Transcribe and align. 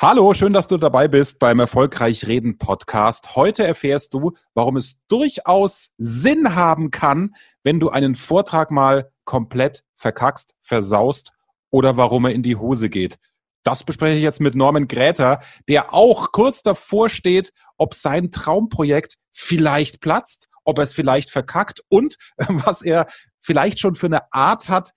Hallo, 0.00 0.32
schön, 0.32 0.52
dass 0.52 0.68
du 0.68 0.76
dabei 0.76 1.08
bist 1.08 1.40
beim 1.40 1.58
Erfolgreich 1.58 2.28
Reden 2.28 2.56
Podcast. 2.56 3.34
Heute 3.34 3.66
erfährst 3.66 4.14
du, 4.14 4.36
warum 4.54 4.76
es 4.76 4.96
durchaus 5.08 5.90
Sinn 5.98 6.54
haben 6.54 6.92
kann, 6.92 7.34
wenn 7.64 7.80
du 7.80 7.90
einen 7.90 8.14
Vortrag 8.14 8.70
mal 8.70 9.10
komplett 9.24 9.82
verkackst, 9.96 10.54
versaust 10.62 11.32
oder 11.70 11.96
warum 11.96 12.26
er 12.26 12.32
in 12.32 12.44
die 12.44 12.54
Hose 12.54 12.90
geht. 12.90 13.18
Das 13.64 13.82
bespreche 13.82 14.16
ich 14.16 14.22
jetzt 14.22 14.40
mit 14.40 14.54
Norman 14.54 14.86
Gräter, 14.86 15.40
der 15.68 15.92
auch 15.92 16.30
kurz 16.30 16.62
davor 16.62 17.08
steht, 17.08 17.52
ob 17.76 17.92
sein 17.92 18.30
Traumprojekt 18.30 19.16
vielleicht 19.32 20.00
platzt, 20.00 20.48
ob 20.62 20.78
er 20.78 20.84
es 20.84 20.92
vielleicht 20.92 21.28
verkackt 21.28 21.82
und 21.88 22.18
was 22.38 22.82
er 22.82 23.08
vielleicht 23.40 23.80
schon 23.80 23.96
für 23.96 24.06
eine 24.06 24.32
Art 24.32 24.68
hat, 24.68 24.92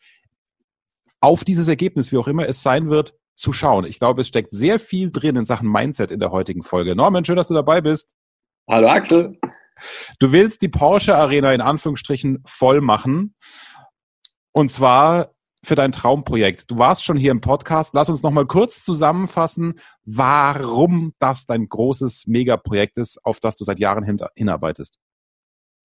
auf 1.21 1.43
dieses 1.43 1.68
Ergebnis, 1.68 2.11
wie 2.11 2.18
auch 2.18 2.27
immer 2.27 2.47
es 2.47 2.61
sein 2.61 2.91
wird, 2.91 3.15
zu 3.41 3.53
schauen. 3.53 3.85
Ich 3.85 3.99
glaube, 3.99 4.21
es 4.21 4.27
steckt 4.27 4.51
sehr 4.51 4.79
viel 4.79 5.11
drin 5.11 5.35
in 5.35 5.45
Sachen 5.45 5.69
Mindset 5.69 6.11
in 6.11 6.19
der 6.19 6.31
heutigen 6.31 6.61
Folge. 6.61 6.95
Norman, 6.95 7.25
schön, 7.25 7.35
dass 7.35 7.47
du 7.47 7.55
dabei 7.55 7.81
bist. 7.81 8.16
Hallo 8.70 8.88
Axel. 8.88 9.38
Du 10.20 10.31
willst 10.31 10.61
die 10.61 10.70
Porsche 10.70 11.16
Arena 11.16 11.52
in 11.52 11.61
Anführungsstrichen 11.61 12.43
voll 12.45 12.81
machen. 12.81 13.33
Und 14.53 14.69
zwar 14.69 15.31
für 15.63 15.75
dein 15.75 15.91
Traumprojekt. 15.91 16.69
Du 16.69 16.77
warst 16.77 17.03
schon 17.03 17.17
hier 17.17 17.31
im 17.31 17.41
Podcast. 17.41 17.95
Lass 17.95 18.09
uns 18.09 18.21
nochmal 18.21 18.45
kurz 18.45 18.83
zusammenfassen, 18.83 19.80
warum 20.05 21.13
das 21.19 21.45
dein 21.45 21.67
großes 21.67 22.27
Megaprojekt 22.27 22.97
ist, 22.99 23.23
auf 23.25 23.39
das 23.39 23.55
du 23.55 23.63
seit 23.63 23.80
Jahren 23.80 24.19
hinarbeitest. 24.35 24.97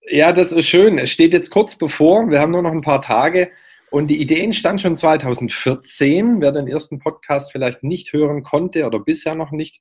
Ja, 0.08 0.32
das 0.32 0.52
ist 0.52 0.66
schön. 0.66 0.98
Es 0.98 1.10
steht 1.10 1.32
jetzt 1.32 1.50
kurz 1.50 1.76
bevor. 1.76 2.28
Wir 2.28 2.40
haben 2.40 2.52
nur 2.52 2.62
noch 2.62 2.72
ein 2.72 2.82
paar 2.82 3.02
Tage. 3.02 3.50
Und 3.96 4.08
die 4.08 4.20
Idee 4.20 4.42
entstand 4.42 4.82
schon 4.82 4.98
2014. 4.98 6.42
Wer 6.42 6.52
den 6.52 6.68
ersten 6.68 6.98
Podcast 6.98 7.50
vielleicht 7.50 7.82
nicht 7.82 8.12
hören 8.12 8.42
konnte 8.42 8.84
oder 8.84 8.98
bisher 8.98 9.34
noch 9.34 9.52
nicht, 9.52 9.80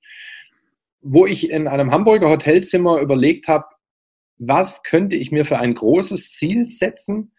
wo 1.02 1.26
ich 1.26 1.50
in 1.50 1.68
einem 1.68 1.92
Hamburger 1.92 2.30
Hotelzimmer 2.30 3.02
überlegt 3.02 3.50
habe, 3.50 3.66
was 4.38 4.84
könnte 4.84 5.17
ich 5.17 5.34
mir 5.34 5.44
für 5.44 5.59
ein 5.59 5.76
großes 5.76 6.31
Ziel 6.31 6.70
setzen, 6.70 7.34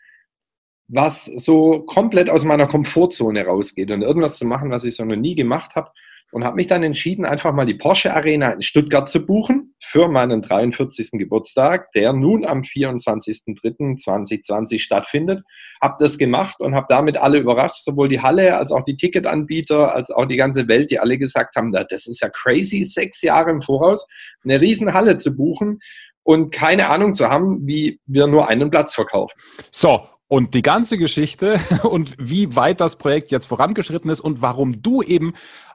was 0.86 1.24
so 1.24 1.80
komplett 1.80 2.28
aus 2.28 2.44
meiner 2.44 2.66
Komfortzone 2.66 3.46
rausgeht 3.46 3.90
und 3.90 4.02
irgendwas 4.02 4.36
zu 4.36 4.44
machen, 4.44 4.70
was 4.70 4.84
ich 4.84 4.96
so 4.96 5.04
noch 5.06 5.16
nie 5.16 5.34
gemacht 5.34 5.76
habe 5.76 5.92
und 6.32 6.44
habe 6.44 6.56
mich 6.56 6.66
dann 6.66 6.82
entschieden, 6.82 7.24
einfach 7.24 7.52
mal 7.52 7.66
die 7.66 7.74
Porsche 7.74 8.12
Arena 8.14 8.50
in 8.50 8.62
Stuttgart 8.62 9.08
zu 9.08 9.24
buchen 9.24 9.76
für 9.80 10.08
meinen 10.08 10.42
43. 10.42 11.10
Geburtstag, 11.12 11.92
der 11.92 12.12
nun 12.12 12.44
am 12.44 12.62
24.03.2020 12.62 14.80
stattfindet. 14.80 15.44
Habe 15.80 15.94
das 15.98 16.18
gemacht 16.18 16.58
und 16.60 16.74
habe 16.74 16.86
damit 16.88 17.16
alle 17.16 17.38
überrascht, 17.38 17.84
sowohl 17.84 18.08
die 18.08 18.20
Halle 18.20 18.56
als 18.56 18.72
auch 18.72 18.84
die 18.84 18.96
Ticketanbieter, 18.96 19.94
als 19.94 20.10
auch 20.10 20.26
die 20.26 20.34
ganze 20.36 20.66
Welt, 20.68 20.90
die 20.90 20.98
alle 20.98 21.18
gesagt 21.18 21.54
haben, 21.56 21.72
das 21.72 22.06
ist 22.06 22.20
ja 22.20 22.28
crazy, 22.28 22.84
sechs 22.84 23.22
Jahre 23.22 23.50
im 23.50 23.62
Voraus 23.62 24.06
eine 24.44 24.60
riesen 24.60 24.92
Halle 24.92 25.16
zu 25.18 25.34
buchen 25.34 25.78
und 26.22 26.50
keine 26.50 26.88
Ahnung 26.88 27.14
zu 27.14 27.30
haben, 27.30 27.66
wie 27.66 28.00
wir 28.06 28.26
nur 28.26 28.48
einen 28.48 28.70
Platz 28.70 28.94
verkaufen. 28.94 29.38
So, 29.70 30.08
und 30.28 30.54
die 30.54 30.62
ganze 30.62 30.98
Geschichte 30.98 31.60
und 31.82 32.14
wie 32.18 32.56
weit 32.56 32.80
das 32.80 32.96
Projekt 32.96 33.30
jetzt 33.30 33.46
vorangeschritten 33.46 34.10
ist 34.10 34.20
und 34.20 34.42
warum 34.42 34.82
du 34.82 35.02
eben 35.02 35.34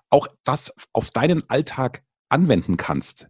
auch 0.09 0.27
das 0.44 0.73
auf 0.94 1.11
deinen 1.11 1.49
Alltag 1.49 2.03
anwenden 2.30 2.77
kannst. 2.77 3.27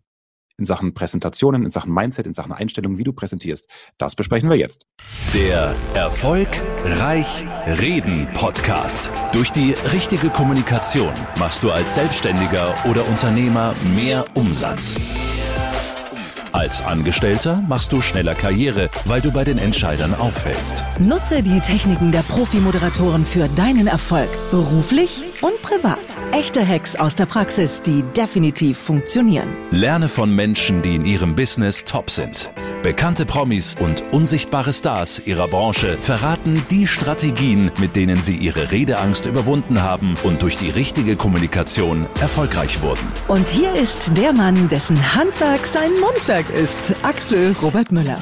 In 0.57 0.65
Sachen 0.65 0.93
Präsentationen, 0.93 1.63
in 1.63 1.71
Sachen 1.71 1.91
Mindset, 1.91 2.27
in 2.27 2.35
Sachen 2.35 2.51
Einstellung, 2.51 2.99
wie 2.99 3.03
du 3.03 3.13
präsentierst. 3.13 3.67
Das 3.97 4.15
besprechen 4.15 4.49
wir 4.49 4.57
jetzt. 4.57 4.85
Der 5.33 5.73
Erfolg 5.95 6.49
Reich 6.83 7.45
Reden 7.65 8.31
Podcast. 8.33 9.09
Durch 9.31 9.51
die 9.51 9.71
richtige 9.91 10.29
Kommunikation 10.29 11.13
machst 11.39 11.63
du 11.63 11.71
als 11.71 11.95
Selbstständiger 11.95 12.75
oder 12.87 13.07
Unternehmer 13.07 13.73
mehr 13.95 14.25
Umsatz. 14.35 14.99
Als 16.53 16.83
Angestellter 16.83 17.63
machst 17.67 17.93
du 17.93 18.01
schneller 18.01 18.35
Karriere, 18.35 18.89
weil 19.05 19.21
du 19.21 19.31
bei 19.31 19.43
den 19.45 19.57
Entscheidern 19.57 20.13
auffällst. 20.13 20.83
Nutze 20.99 21.41
die 21.41 21.59
Techniken 21.61 22.11
der 22.11 22.23
Profi-Moderatoren 22.23 23.25
für 23.25 23.47
deinen 23.49 23.87
Erfolg, 23.87 24.29
beruflich 24.51 25.23
und 25.41 25.61
privat. 25.61 25.99
Echte 26.31 26.67
Hacks 26.67 26.95
aus 26.95 27.15
der 27.15 27.25
Praxis, 27.25 27.81
die 27.81 28.03
definitiv 28.15 28.77
funktionieren. 28.77 29.49
Lerne 29.71 30.09
von 30.09 30.35
Menschen, 30.35 30.81
die 30.81 30.95
in 30.95 31.05
ihrem 31.05 31.35
Business 31.35 31.83
top 31.83 32.09
sind. 32.09 32.51
Bekannte 32.83 33.25
Promis 33.25 33.75
und 33.79 34.03
unsichtbare 34.11 34.73
Stars 34.73 35.21
ihrer 35.25 35.47
Branche 35.47 35.97
verraten 35.99 36.65
die 36.71 36.87
Strategien, 36.87 37.71
mit 37.79 37.95
denen 37.95 38.17
sie 38.17 38.35
ihre 38.35 38.71
Redeangst 38.71 39.27
überwunden 39.27 39.81
haben 39.83 40.15
und 40.23 40.41
durch 40.41 40.57
die 40.57 40.69
richtige 40.69 41.15
Kommunikation 41.15 42.07
erfolgreich 42.19 42.81
wurden. 42.81 43.07
Und 43.27 43.47
hier 43.47 43.73
ist 43.73 44.17
der 44.17 44.33
Mann, 44.33 44.67
dessen 44.69 44.97
Handwerk 45.15 45.67
sein 45.67 45.91
Mundwerk 45.99 46.49
ist, 46.49 46.93
Axel 47.03 47.55
Robert 47.61 47.91
Müller. 47.91 48.17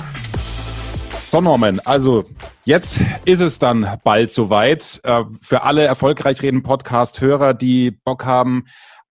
So, 1.30 1.42
Norman, 1.42 1.80
also 1.86 2.24
jetzt 2.66 3.00
ist 3.24 3.40
es 3.40 3.60
dann 3.60 4.00
bald 4.04 4.32
soweit. 4.32 5.00
Äh, 5.04 5.26
für 5.44 5.62
alle 5.62 5.84
erfolgreich 5.84 6.42
reden 6.42 6.64
Podcast-Hörer, 6.64 7.54
die 7.54 7.92
Bock 7.92 8.26
haben, 8.26 8.66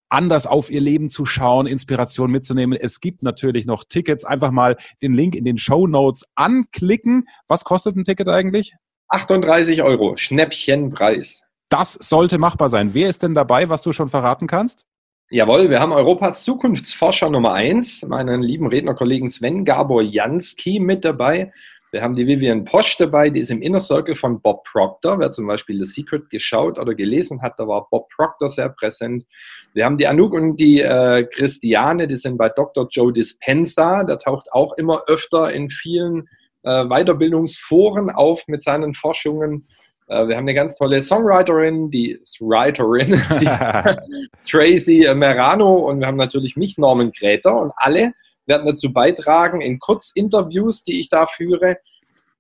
anders 0.08 0.48
auf 0.48 0.68
ihr 0.68 0.80
Leben 0.80 1.10
zu 1.10 1.24
schauen, 1.24 1.68
Inspiration 1.68 2.32
mitzunehmen. 2.32 2.76
Es 2.76 2.98
gibt 2.98 3.22
natürlich 3.22 3.66
noch 3.66 3.84
Tickets. 3.88 4.24
Einfach 4.24 4.50
mal 4.50 4.76
den 5.00 5.14
Link 5.14 5.36
in 5.36 5.44
den 5.44 5.58
Show 5.58 5.86
Notes 5.86 6.24
anklicken. 6.34 7.28
Was 7.46 7.62
kostet 7.62 7.94
ein 7.94 8.02
Ticket 8.02 8.28
eigentlich? 8.28 8.74
38 9.10 9.84
Euro, 9.84 10.16
Schnäppchenpreis. 10.16 11.44
Das 11.68 11.92
sollte 11.92 12.38
machbar 12.38 12.68
sein. 12.68 12.94
Wer 12.94 13.10
ist 13.10 13.22
denn 13.22 13.34
dabei, 13.34 13.68
was 13.68 13.82
du 13.82 13.92
schon 13.92 14.08
verraten 14.08 14.48
kannst? 14.48 14.86
Jawohl, 15.30 15.70
wir 15.70 15.78
haben 15.78 15.92
Europas 15.92 16.42
Zukunftsforscher 16.42 17.30
Nummer 17.30 17.52
eins, 17.52 18.02
meinen 18.02 18.42
lieben 18.42 18.66
Rednerkollegen 18.66 19.30
Sven 19.30 19.64
Gabor 19.64 20.02
Jansky 20.02 20.80
mit 20.80 21.04
dabei. 21.04 21.52
Wir 21.90 22.02
haben 22.02 22.14
die 22.14 22.26
Vivian 22.26 22.66
Posch 22.66 22.98
dabei, 22.98 23.30
die 23.30 23.40
ist 23.40 23.50
im 23.50 23.62
Inner 23.62 23.80
Circle 23.80 24.14
von 24.14 24.42
Bob 24.42 24.64
Proctor. 24.64 25.18
Wer 25.18 25.32
zum 25.32 25.46
Beispiel 25.46 25.78
The 25.78 25.86
Secret 25.86 26.28
geschaut 26.28 26.78
oder 26.78 26.94
gelesen 26.94 27.40
hat, 27.40 27.58
da 27.58 27.66
war 27.66 27.88
Bob 27.90 28.10
Proctor 28.10 28.50
sehr 28.50 28.68
präsent. 28.68 29.24
Wir 29.72 29.86
haben 29.86 29.96
die 29.96 30.06
Anouk 30.06 30.34
und 30.34 30.56
die 30.56 30.80
äh, 30.80 31.24
Christiane, 31.24 32.06
die 32.06 32.18
sind 32.18 32.36
bei 32.36 32.50
Dr. 32.50 32.88
Joe 32.90 33.12
Dispenza. 33.12 34.04
Der 34.04 34.18
taucht 34.18 34.52
auch 34.52 34.74
immer 34.76 35.04
öfter 35.06 35.50
in 35.50 35.70
vielen 35.70 36.28
äh, 36.62 36.84
Weiterbildungsforen 36.84 38.10
auf 38.10 38.46
mit 38.48 38.64
seinen 38.64 38.92
Forschungen. 38.92 39.66
Äh, 40.08 40.28
wir 40.28 40.36
haben 40.36 40.44
eine 40.44 40.54
ganz 40.54 40.76
tolle 40.76 41.00
Songwriterin, 41.00 41.90
die 41.90 42.20
Writerin, 42.40 43.22
die 43.40 43.46
Tracy 44.50 45.10
Merano 45.14 45.76
und 45.76 46.00
wir 46.00 46.06
haben 46.06 46.16
natürlich 46.16 46.54
mich, 46.54 46.76
Norman 46.76 47.12
Gräter 47.12 47.58
und 47.58 47.72
alle 47.76 48.12
werden 48.48 48.66
dazu 48.66 48.92
beitragen, 48.92 49.60
in 49.60 49.78
Kurzinterviews, 49.78 50.82
die 50.82 51.00
ich 51.00 51.08
da 51.08 51.26
führe, 51.26 51.78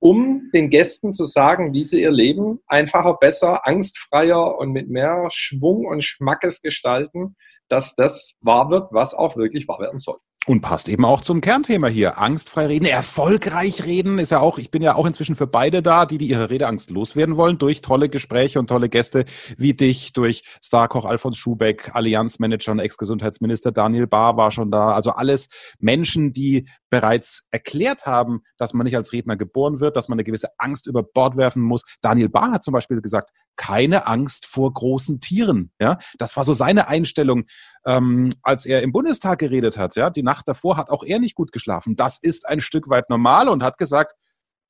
um 0.00 0.50
den 0.52 0.70
Gästen 0.70 1.12
zu 1.12 1.26
sagen, 1.26 1.74
wie 1.74 1.84
sie 1.84 2.00
ihr 2.00 2.10
Leben 2.10 2.60
einfacher, 2.66 3.14
besser, 3.14 3.66
angstfreier 3.66 4.56
und 4.58 4.72
mit 4.72 4.88
mehr 4.88 5.28
Schwung 5.30 5.86
und 5.86 6.02
Schmackes 6.02 6.62
gestalten, 6.62 7.36
dass 7.68 7.94
das 7.96 8.32
wahr 8.40 8.70
wird, 8.70 8.92
was 8.92 9.14
auch 9.14 9.36
wirklich 9.36 9.68
wahr 9.68 9.80
werden 9.80 10.00
soll. 10.00 10.18
Und 10.48 10.62
passt 10.62 10.88
eben 10.88 11.04
auch 11.04 11.20
zum 11.20 11.42
Kernthema 11.42 11.88
hier. 11.88 12.16
Angstfrei 12.16 12.64
reden, 12.64 12.86
erfolgreich 12.86 13.84
reden 13.84 14.18
ist 14.18 14.30
ja 14.30 14.40
auch, 14.40 14.56
ich 14.56 14.70
bin 14.70 14.80
ja 14.80 14.94
auch 14.94 15.04
inzwischen 15.04 15.36
für 15.36 15.46
beide 15.46 15.82
da, 15.82 16.06
die, 16.06 16.16
die 16.16 16.26
ihre 16.26 16.48
Redeangst 16.48 16.88
loswerden 16.88 17.36
wollen, 17.36 17.58
durch 17.58 17.82
tolle 17.82 18.08
Gespräche 18.08 18.58
und 18.58 18.66
tolle 18.66 18.88
Gäste 18.88 19.26
wie 19.58 19.74
dich, 19.74 20.14
durch 20.14 20.44
Starkoch 20.62 21.04
Alfons 21.04 21.36
Schubeck, 21.36 21.94
Allianzmanager 21.94 22.72
und 22.72 22.78
Ex-Gesundheitsminister 22.78 23.72
Daniel 23.72 24.06
Bahr 24.06 24.38
war 24.38 24.50
schon 24.50 24.70
da. 24.70 24.92
Also 24.92 25.10
alles 25.10 25.50
Menschen, 25.80 26.32
die 26.32 26.66
bereits 26.88 27.44
erklärt 27.50 28.06
haben, 28.06 28.40
dass 28.56 28.72
man 28.72 28.84
nicht 28.84 28.96
als 28.96 29.12
Redner 29.12 29.36
geboren 29.36 29.80
wird, 29.80 29.96
dass 29.96 30.08
man 30.08 30.16
eine 30.16 30.24
gewisse 30.24 30.48
Angst 30.56 30.86
über 30.86 31.02
Bord 31.02 31.36
werfen 31.36 31.62
muss. 31.62 31.82
Daniel 32.00 32.30
Bahr 32.30 32.52
hat 32.52 32.64
zum 32.64 32.72
Beispiel 32.72 33.02
gesagt, 33.02 33.32
keine 33.56 34.06
Angst 34.06 34.46
vor 34.46 34.72
großen 34.72 35.20
Tieren. 35.20 35.72
Ja, 35.78 35.98
das 36.18 36.36
war 36.36 36.44
so 36.44 36.54
seine 36.54 36.88
Einstellung, 36.88 37.44
ähm, 37.84 38.30
als 38.42 38.64
er 38.64 38.82
im 38.82 38.92
Bundestag 38.92 39.40
geredet 39.40 39.76
hat. 39.76 39.96
Ja, 39.96 40.10
die 40.10 40.22
davor 40.42 40.76
hat 40.76 40.90
auch 40.90 41.04
er 41.04 41.18
nicht 41.18 41.34
gut 41.34 41.52
geschlafen. 41.52 41.96
Das 41.96 42.18
ist 42.18 42.48
ein 42.48 42.60
Stück 42.60 42.88
weit 42.88 43.10
normal 43.10 43.48
und 43.48 43.62
hat 43.62 43.78
gesagt, 43.78 44.14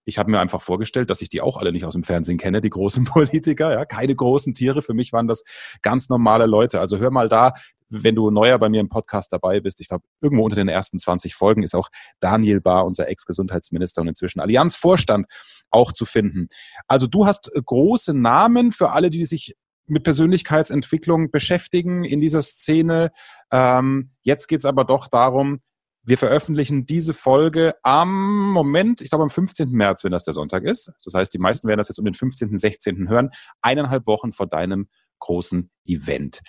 ich 0.05 0.19
habe 0.19 0.31
mir 0.31 0.41
einfach 0.41 0.63
vorgestellt, 0.63 1.11
dass 1.11 1.21
ich 1.21 1.29
die 1.29 1.43
auch 1.43 1.59
alle 1.59 1.71
nicht 1.71 1.85
aus 1.85 1.93
dem 1.93 2.03
Fernsehen 2.03 2.39
kenne, 2.39 2.63
die 2.63 2.71
großen 2.71 3.05
Politiker, 3.07 3.73
ja, 3.73 3.85
keine 3.85 4.15
großen 4.15 4.55
Tiere. 4.55 4.81
Für 4.81 4.95
mich 4.95 5.13
waren 5.13 5.29
das 5.29 5.45
ganz 5.83 6.09
normale 6.09 6.47
Leute. 6.47 6.81
Also 6.81 6.99
hör 6.99 7.11
mal 7.11 7.29
da, 7.29 7.53
wenn 7.91 8.15
du 8.15 8.31
neuer 8.31 8.59
bei 8.59 8.69
mir 8.69 8.81
im 8.81 8.89
Podcast 8.89 9.33
dabei 9.33 9.61
bist. 9.61 9.81
Ich 9.81 9.89
glaube, 9.89 10.05
irgendwo 10.21 10.45
unter 10.45 10.57
den 10.57 10.69
ersten 10.69 10.99
20 10.99 11.35
Folgen 11.35 11.63
ist 11.63 11.75
auch 11.75 11.89
Daniel 12.21 12.61
Bahr, 12.61 12.87
unser 12.87 13.09
Ex-Gesundheitsminister 13.09 14.01
und 14.01 14.09
inzwischen 14.09 14.41
Allianzvorstand, 14.41 15.27
auch 15.71 15.93
zu 15.93 16.07
finden. 16.07 16.49
Also 16.87 17.07
du 17.07 17.27
hast 17.27 17.51
große 17.53 18.15
Namen 18.15 18.73
für 18.73 18.91
alle, 18.91 19.11
die 19.11 19.27
sich 19.27 19.57
mit 19.91 20.05
Persönlichkeitsentwicklung 20.05 21.31
beschäftigen 21.31 22.05
in 22.05 22.21
dieser 22.21 22.43
Szene. 22.43 23.11
Ähm, 23.53 24.13
jetzt 24.23 24.47
geht 24.49 24.61
es 24.61 24.65
aber 24.65 24.85
doch 24.85 25.09
darum, 25.09 25.61
wir 26.03 26.17
veröffentlichen 26.17 26.87
diese 26.87 27.13
Folge 27.13 27.75
am 27.83 28.51
Moment, 28.53 29.03
ich 29.03 29.11
glaube 29.11 29.25
am 29.25 29.31
15. 29.31 29.71
März, 29.73 30.05
wenn 30.05 30.13
das 30.13 30.25
der 30.25 30.33
Sonntag 30.33 30.65
ist. 30.65 30.91
Das 31.05 31.13
heißt, 31.13 31.33
die 31.35 31.39
meisten 31.39 31.69
werden 31.69 31.79
das 31.79 31.89
jetzt 31.89 31.99
um 31.99 32.05
den 32.05 32.15
15., 32.15 32.57
16. 32.57 33.09
hören, 33.09 33.31
eineinhalb 33.61 34.07
Wochen 34.07 34.33
vor 34.33 34.47
deinem 34.47 34.89
großen 35.19 35.71
Event. 35.85 36.41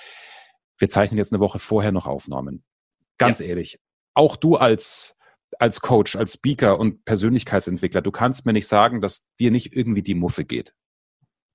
wir 0.78 0.88
zeichnen 0.88 1.18
jetzt 1.18 1.34
eine 1.34 1.42
Woche 1.42 1.60
vorher 1.60 1.92
noch 1.92 2.08
Aufnahmen. 2.08 2.64
Ganz 3.18 3.40
ja. 3.40 3.48
ehrlich, 3.48 3.80
auch 4.14 4.38
du 4.38 4.56
als 4.56 5.16
als 5.58 5.82
Coach, 5.82 6.16
als 6.16 6.34
Speaker 6.34 6.80
und 6.80 7.06
Persönlichkeitsentwickler, 7.06 8.02
du 8.02 8.12
kannst 8.12 8.46
mir 8.46 8.54
nicht 8.54 8.68
sagen, 8.68 9.02
dass 9.02 9.26
dir 9.40 9.52
nicht 9.52 9.76
irgendwie 9.76 10.04
die 10.04 10.16
Muffe 10.16 10.46
geht. 10.46 10.76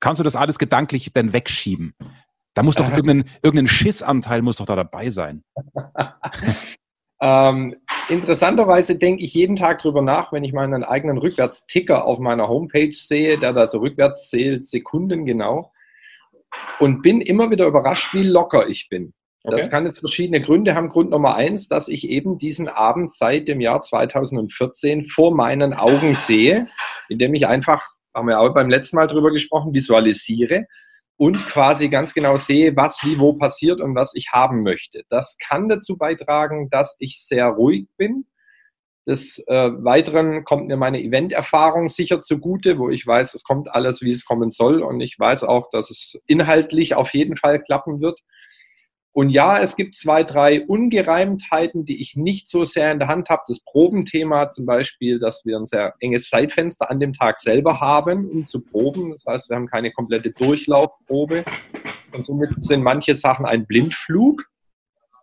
Kannst 0.04 0.20
du 0.20 0.24
das 0.24 0.36
alles 0.36 0.58
gedanklich 0.58 1.14
denn 1.14 1.32
wegschieben? 1.32 1.94
Da 2.52 2.62
muss 2.62 2.74
doch 2.74 2.86
irgendein, 2.94 3.24
irgendein 3.42 3.68
Schissanteil 3.68 4.42
muss 4.42 4.58
doch 4.58 4.66
da 4.66 4.76
dabei 4.76 5.08
sein. 5.08 5.42
ähm, 7.22 7.74
interessanterweise 8.10 8.96
denke 8.96 9.24
ich 9.24 9.32
jeden 9.32 9.56
Tag 9.56 9.80
drüber 9.80 10.02
nach, 10.02 10.30
wenn 10.30 10.44
ich 10.44 10.52
meinen 10.52 10.84
eigenen 10.84 11.16
Rückwärtsticker 11.16 12.04
auf 12.04 12.18
meiner 12.18 12.48
Homepage 12.48 12.92
sehe, 12.92 13.38
der 13.38 13.54
da 13.54 13.66
so 13.66 13.78
rückwärts 13.78 14.28
zählt, 14.28 14.66
Sekunden 14.66 15.24
genau. 15.24 15.72
Und 16.80 17.00
bin 17.00 17.22
immer 17.22 17.50
wieder 17.50 17.66
überrascht, 17.66 18.12
wie 18.12 18.24
locker 18.24 18.68
ich 18.68 18.90
bin. 18.90 19.14
Okay. 19.42 19.56
Das 19.56 19.70
kann 19.70 19.86
jetzt 19.86 20.00
verschiedene 20.00 20.42
Gründe 20.42 20.74
haben. 20.74 20.90
Grund 20.90 21.12
Nummer 21.12 21.34
eins, 21.34 21.66
dass 21.68 21.88
ich 21.88 22.10
eben 22.10 22.36
diesen 22.36 22.68
Abend 22.68 23.14
seit 23.14 23.48
dem 23.48 23.62
Jahr 23.62 23.80
2014 23.80 25.06
vor 25.06 25.34
meinen 25.34 25.72
Augen 25.72 26.14
sehe, 26.14 26.68
indem 27.08 27.32
ich 27.32 27.46
einfach, 27.46 27.94
haben 28.14 28.28
wir 28.28 28.40
auch 28.40 28.55
beim 28.55 28.70
letzten 28.70 28.96
Mal 28.96 29.06
drüber 29.06 29.31
gesprochen, 29.31 29.75
visualisiere 29.75 30.66
und 31.16 31.46
quasi 31.46 31.88
ganz 31.88 32.14
genau 32.14 32.37
sehe, 32.37 32.76
was 32.76 32.99
wie 33.05 33.19
wo 33.19 33.34
passiert 33.34 33.81
und 33.81 33.94
was 33.94 34.12
ich 34.14 34.32
haben 34.32 34.62
möchte. 34.62 35.02
Das 35.08 35.37
kann 35.38 35.69
dazu 35.69 35.96
beitragen, 35.96 36.69
dass 36.70 36.96
ich 36.99 37.25
sehr 37.25 37.46
ruhig 37.46 37.87
bin. 37.96 38.26
Des 39.06 39.38
äh, 39.49 39.70
Weiteren 39.84 40.44
kommt 40.44 40.66
mir 40.66 40.78
meine 40.78 41.02
Event-Erfahrung 41.02 41.90
sicher 41.90 42.22
zugute, 42.22 42.78
wo 42.78 42.88
ich 42.88 43.06
weiß, 43.06 43.34
es 43.34 43.44
kommt 43.44 43.70
alles, 43.70 44.00
wie 44.00 44.11
es 44.11 44.25
kommen 44.25 44.50
soll 44.50 44.82
und 44.82 45.00
ich 45.00 45.19
weiß 45.19 45.44
auch, 45.44 45.69
dass 45.70 45.90
es 45.90 46.19
inhaltlich 46.26 46.94
auf 46.94 47.12
jeden 47.12 47.37
Fall 47.37 47.62
klappen 47.62 48.00
wird. 48.00 48.20
Und 49.14 49.31
ja, 49.31 49.61
es 49.61 49.76
gibt 49.76 49.94
zwei, 49.94 50.25
drei 50.25 50.66
Ungereimtheiten, 50.66 51.84
die 51.84 52.00
ich 52.00 52.16
nicht 52.16 52.49
so 52.49 52.64
sehr 52.64 52.90
in 52.90 52.99
der 52.99 53.06
Hand 53.06 53.28
habe. 53.28 53.43
Das 53.46 53.61
Probenthema 53.61 54.50
zum 54.50 54.66
Beispiel, 54.66 55.20
dass 55.20 55.43
wir 55.44 55.56
ein 55.56 55.69
sehr 55.69 55.94
enges 56.00 56.28
Zeitfenster 56.28 56.90
an 56.90 56.99
dem 56.99 57.12
Tag 57.12 57.38
selber 57.38 57.81
haben, 57.81 58.28
um 58.28 58.46
zu 58.49 58.61
proben. 58.61 59.12
Das 59.12 59.25
heißt, 59.25 59.50
wir 59.50 59.56
haben 59.56 59.69
keine 59.69 59.93
komplette 59.93 60.32
Durchlaufprobe. 60.32 61.44
Und 62.12 62.26
somit 62.26 62.50
sind 62.58 62.82
manche 62.82 63.14
Sachen 63.14 63.46
ein 63.46 63.66
Blindflug. 63.66 64.46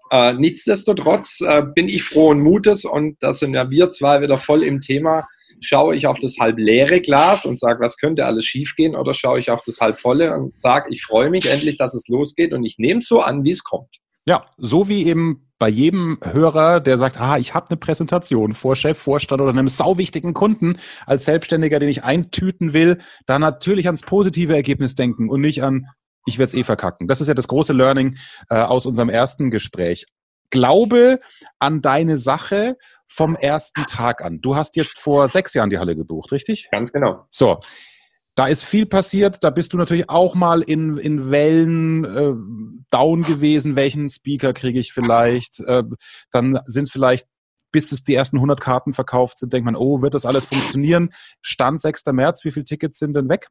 Äh, 0.09 0.35
nichtsdestotrotz 0.35 1.41
äh, 1.41 1.61
bin 1.75 1.89
ich 1.89 2.03
frohen 2.03 2.39
Mutes 2.39 2.85
und 2.85 3.21
da 3.21 3.33
sind 3.33 3.53
ja 3.53 3.69
wir 3.69 3.91
zwei 3.91 4.21
wieder 4.21 4.39
voll 4.39 4.63
im 4.63 4.79
Thema 4.79 5.27
schaue 5.61 5.95
ich 5.95 6.07
auf 6.07 6.19
das 6.19 6.37
halb 6.39 6.57
leere 6.57 6.99
Glas 6.99 7.45
und 7.45 7.57
sage, 7.57 7.79
was 7.79 7.97
könnte 7.97 8.25
alles 8.25 8.45
schiefgehen, 8.45 8.95
oder 8.95 9.13
schaue 9.13 9.39
ich 9.39 9.49
auf 9.49 9.61
das 9.65 9.79
halb 9.79 9.99
volle 9.99 10.35
und 10.35 10.59
sage, 10.59 10.87
ich 10.89 11.03
freue 11.03 11.29
mich 11.29 11.45
endlich, 11.45 11.77
dass 11.77 11.93
es 11.93 12.07
losgeht 12.07 12.53
und 12.53 12.65
ich 12.65 12.77
nehme 12.77 12.99
es 12.99 13.07
so 13.07 13.21
an, 13.21 13.43
wie 13.43 13.51
es 13.51 13.63
kommt. 13.63 13.95
Ja, 14.25 14.45
so 14.57 14.87
wie 14.87 15.05
eben 15.05 15.47
bei 15.57 15.69
jedem 15.69 16.19
Hörer, 16.23 16.79
der 16.79 16.97
sagt, 16.97 17.19
ah, 17.19 17.37
ich 17.37 17.53
habe 17.53 17.69
eine 17.69 17.77
Präsentation 17.77 18.53
vor 18.53 18.75
Chef, 18.75 18.97
Vorstand 18.97 19.41
oder 19.41 19.51
einem 19.51 19.67
sauwichtigen 19.67 20.33
Kunden 20.33 20.77
als 21.05 21.25
Selbstständiger, 21.25 21.79
den 21.79 21.89
ich 21.89 22.03
eintüten 22.03 22.73
will, 22.73 22.99
da 23.25 23.39
natürlich 23.39 23.85
ans 23.85 24.01
positive 24.01 24.55
Ergebnis 24.55 24.95
denken 24.95 25.29
und 25.29 25.41
nicht 25.41 25.63
an, 25.63 25.87
ich 26.25 26.37
werde 26.37 26.49
es 26.49 26.53
eh 26.55 26.63
verkacken. 26.63 27.07
Das 27.07 27.21
ist 27.21 27.27
ja 27.27 27.33
das 27.33 27.47
große 27.47 27.73
Learning 27.73 28.17
äh, 28.49 28.55
aus 28.55 28.85
unserem 28.85 29.09
ersten 29.09 29.51
Gespräch. 29.51 30.05
Glaube 30.51 31.19
an 31.59 31.81
deine 31.81 32.18
Sache 32.18 32.77
vom 33.07 33.36
ersten 33.36 33.86
Tag 33.86 34.24
an. 34.24 34.42
Du 34.42 34.56
hast 34.56 34.75
jetzt 34.75 35.00
vor 35.00 35.27
sechs 35.27 35.53
Jahren 35.53 35.69
die 35.69 35.80
Halle 35.80 35.95
gebucht, 35.95 36.31
richtig? 36.31 36.69
Ganz 36.71 36.94
genau. 36.94 37.25
So. 37.30 37.59
Da 38.36 38.48
ist 38.48 38.63
viel 38.63 38.86
passiert, 38.86 39.44
da 39.44 39.50
bist 39.50 39.74
du 39.74 39.77
natürlich 39.77 40.09
auch 40.09 40.36
mal 40.36 40.62
in, 40.62 40.98
in 40.98 41.31
Wellen 41.31 42.06
äh, 42.06 42.33
down 42.89 43.24
gewesen. 43.24 43.75
Welchen 43.75 44.07
Speaker 44.07 44.53
kriege 44.53 44.80
ich 44.80 44.94
vielleicht? 44.94 45.59
Äh, 45.59 45.83
dann 46.31 46.62
sind 46.65 46.86
es 46.86 46.92
vielleicht, 46.92 47.27
bis 47.74 47.92
es 47.92 48.03
die 48.03 48.15
ersten 48.15 48.38
100 48.38 48.62
Karten 48.62 48.94
verkauft 48.94 49.38
sind, 49.38 49.51
denkt 49.51 49.65
man, 49.65 49.75
oh, 49.75 50.01
wird 50.01 50.13
das 50.13 50.25
alles 50.25 50.45
funktionieren? 50.45 51.09
Stand 51.42 51.81
6. 51.81 52.06
März, 52.13 52.45
wie 52.45 52.51
viele 52.51 52.63
Tickets 52.63 53.00
sind 53.00 53.15
denn 53.15 53.27
weg? 53.27 53.48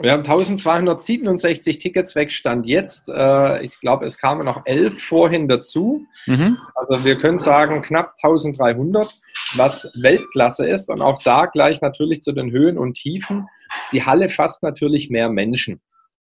Wir 0.00 0.12
haben 0.12 0.20
1267 0.20 1.78
Tickets 1.78 2.14
weg, 2.14 2.32
Stand 2.32 2.66
jetzt. 2.66 3.08
Äh, 3.08 3.64
ich 3.64 3.78
glaube, 3.80 4.06
es 4.06 4.16
kamen 4.16 4.46
noch 4.46 4.62
elf 4.64 5.02
vorhin 5.02 5.46
dazu. 5.46 6.06
Mhm. 6.26 6.58
Also 6.74 7.04
wir 7.04 7.18
können 7.18 7.38
sagen 7.38 7.82
knapp 7.82 8.14
1300, 8.22 9.10
was 9.56 9.90
Weltklasse 9.94 10.66
ist. 10.66 10.88
Und 10.88 11.02
auch 11.02 11.22
da 11.22 11.46
gleich 11.46 11.82
natürlich 11.82 12.22
zu 12.22 12.32
den 12.32 12.50
Höhen 12.50 12.78
und 12.78 12.94
Tiefen. 12.94 13.46
Die 13.92 14.04
Halle 14.04 14.30
fasst 14.30 14.62
natürlich 14.62 15.10
mehr 15.10 15.28
Menschen. 15.28 15.80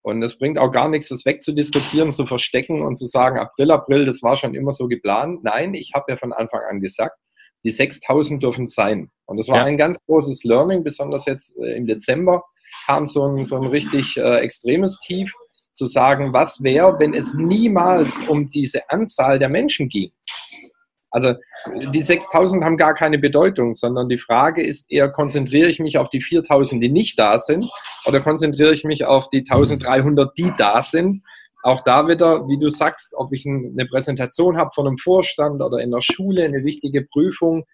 Und 0.02 0.22
es 0.22 0.36
bringt 0.36 0.58
auch 0.58 0.72
gar 0.72 0.88
nichts, 0.88 1.08
das 1.08 1.24
wegzudiskutieren, 1.24 2.12
zu 2.12 2.26
verstecken 2.26 2.82
und 2.82 2.96
zu 2.96 3.06
sagen, 3.06 3.38
April, 3.38 3.70
April, 3.70 4.04
das 4.04 4.22
war 4.22 4.36
schon 4.36 4.54
immer 4.54 4.72
so 4.72 4.88
geplant. 4.88 5.44
Nein, 5.44 5.74
ich 5.74 5.92
habe 5.94 6.06
ja 6.08 6.16
von 6.16 6.32
Anfang 6.32 6.62
an 6.68 6.80
gesagt, 6.80 7.16
die 7.64 7.70
6000 7.70 8.42
dürfen 8.42 8.66
sein. 8.66 9.10
Und 9.26 9.38
das 9.38 9.48
war 9.48 9.58
ja. 9.58 9.64
ein 9.64 9.76
ganz 9.76 9.98
großes 10.06 10.42
Learning, 10.44 10.82
besonders 10.82 11.26
jetzt 11.26 11.54
äh, 11.58 11.76
im 11.76 11.86
Dezember 11.86 12.42
kam 12.86 13.06
so 13.06 13.26
ein, 13.26 13.44
so 13.44 13.56
ein 13.56 13.66
richtig 13.66 14.16
äh, 14.16 14.38
extremes 14.38 14.98
Tief, 15.00 15.32
zu 15.72 15.86
sagen, 15.86 16.32
was 16.32 16.62
wäre, 16.62 16.98
wenn 16.98 17.14
es 17.14 17.32
niemals 17.32 18.18
um 18.28 18.50
diese 18.50 18.90
Anzahl 18.90 19.38
der 19.38 19.48
Menschen 19.48 19.88
ging. 19.88 20.10
Also 21.10 21.34
die 21.92 22.02
6000 22.02 22.62
haben 22.62 22.76
gar 22.76 22.94
keine 22.94 23.18
Bedeutung, 23.18 23.72
sondern 23.74 24.08
die 24.08 24.18
Frage 24.18 24.62
ist 24.62 24.90
eher, 24.90 25.08
konzentriere 25.10 25.68
ich 25.68 25.78
mich 25.78 25.96
auf 25.96 26.10
die 26.10 26.20
4000, 26.20 26.82
die 26.82 26.90
nicht 26.90 27.18
da 27.18 27.38
sind, 27.38 27.64
oder 28.06 28.20
konzentriere 28.20 28.74
ich 28.74 28.84
mich 28.84 29.04
auf 29.04 29.30
die 29.30 29.40
1300, 29.40 30.36
die 30.36 30.52
da 30.58 30.82
sind? 30.82 31.22
Auch 31.62 31.82
da 31.82 32.08
wieder, 32.08 32.46
wie 32.48 32.58
du 32.58 32.70
sagst, 32.70 33.14
ob 33.16 33.32
ich 33.32 33.46
eine 33.46 33.86
Präsentation 33.86 34.56
habe 34.56 34.70
von 34.74 34.86
einem 34.86 34.98
Vorstand 34.98 35.60
oder 35.60 35.78
in 35.78 35.90
der 35.90 36.00
Schule, 36.00 36.44
eine 36.44 36.64
wichtige 36.64 37.02
Prüfung, 37.02 37.64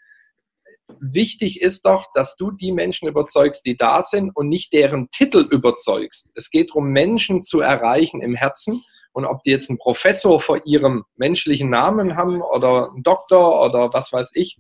wichtig 1.01 1.61
ist 1.61 1.87
doch, 1.87 2.07
dass 2.15 2.37
du 2.37 2.51
die 2.51 2.73
Menschen 2.73 3.09
überzeugst, 3.09 3.65
die 3.67 3.77
da 3.77 4.03
sind 4.03 4.31
und 4.35 4.49
nicht 4.49 4.73
deren 4.73 5.11
Titel 5.11 5.47
überzeugst. 5.51 6.31
Es 6.35 6.51
geht 6.51 6.71
darum, 6.71 6.91
Menschen 6.91 7.43
zu 7.43 7.61
erreichen 7.61 8.23
im 8.23 8.35
Herzen. 8.35 8.83
Und 9.13 9.25
ob 9.25 9.43
die 9.43 9.51
jetzt 9.51 9.71
einen 9.71 9.79
Professor 9.79 10.41
vor 10.41 10.61
ihrem 10.67 11.05
menschlichen 11.17 11.71
Namen 11.71 12.17
haben 12.17 12.43
oder 12.43 12.91
einen 12.91 13.03
Doktor 13.03 13.65
oder 13.65 13.91
was 13.93 14.13
weiß 14.13 14.33
ich, 14.35 14.59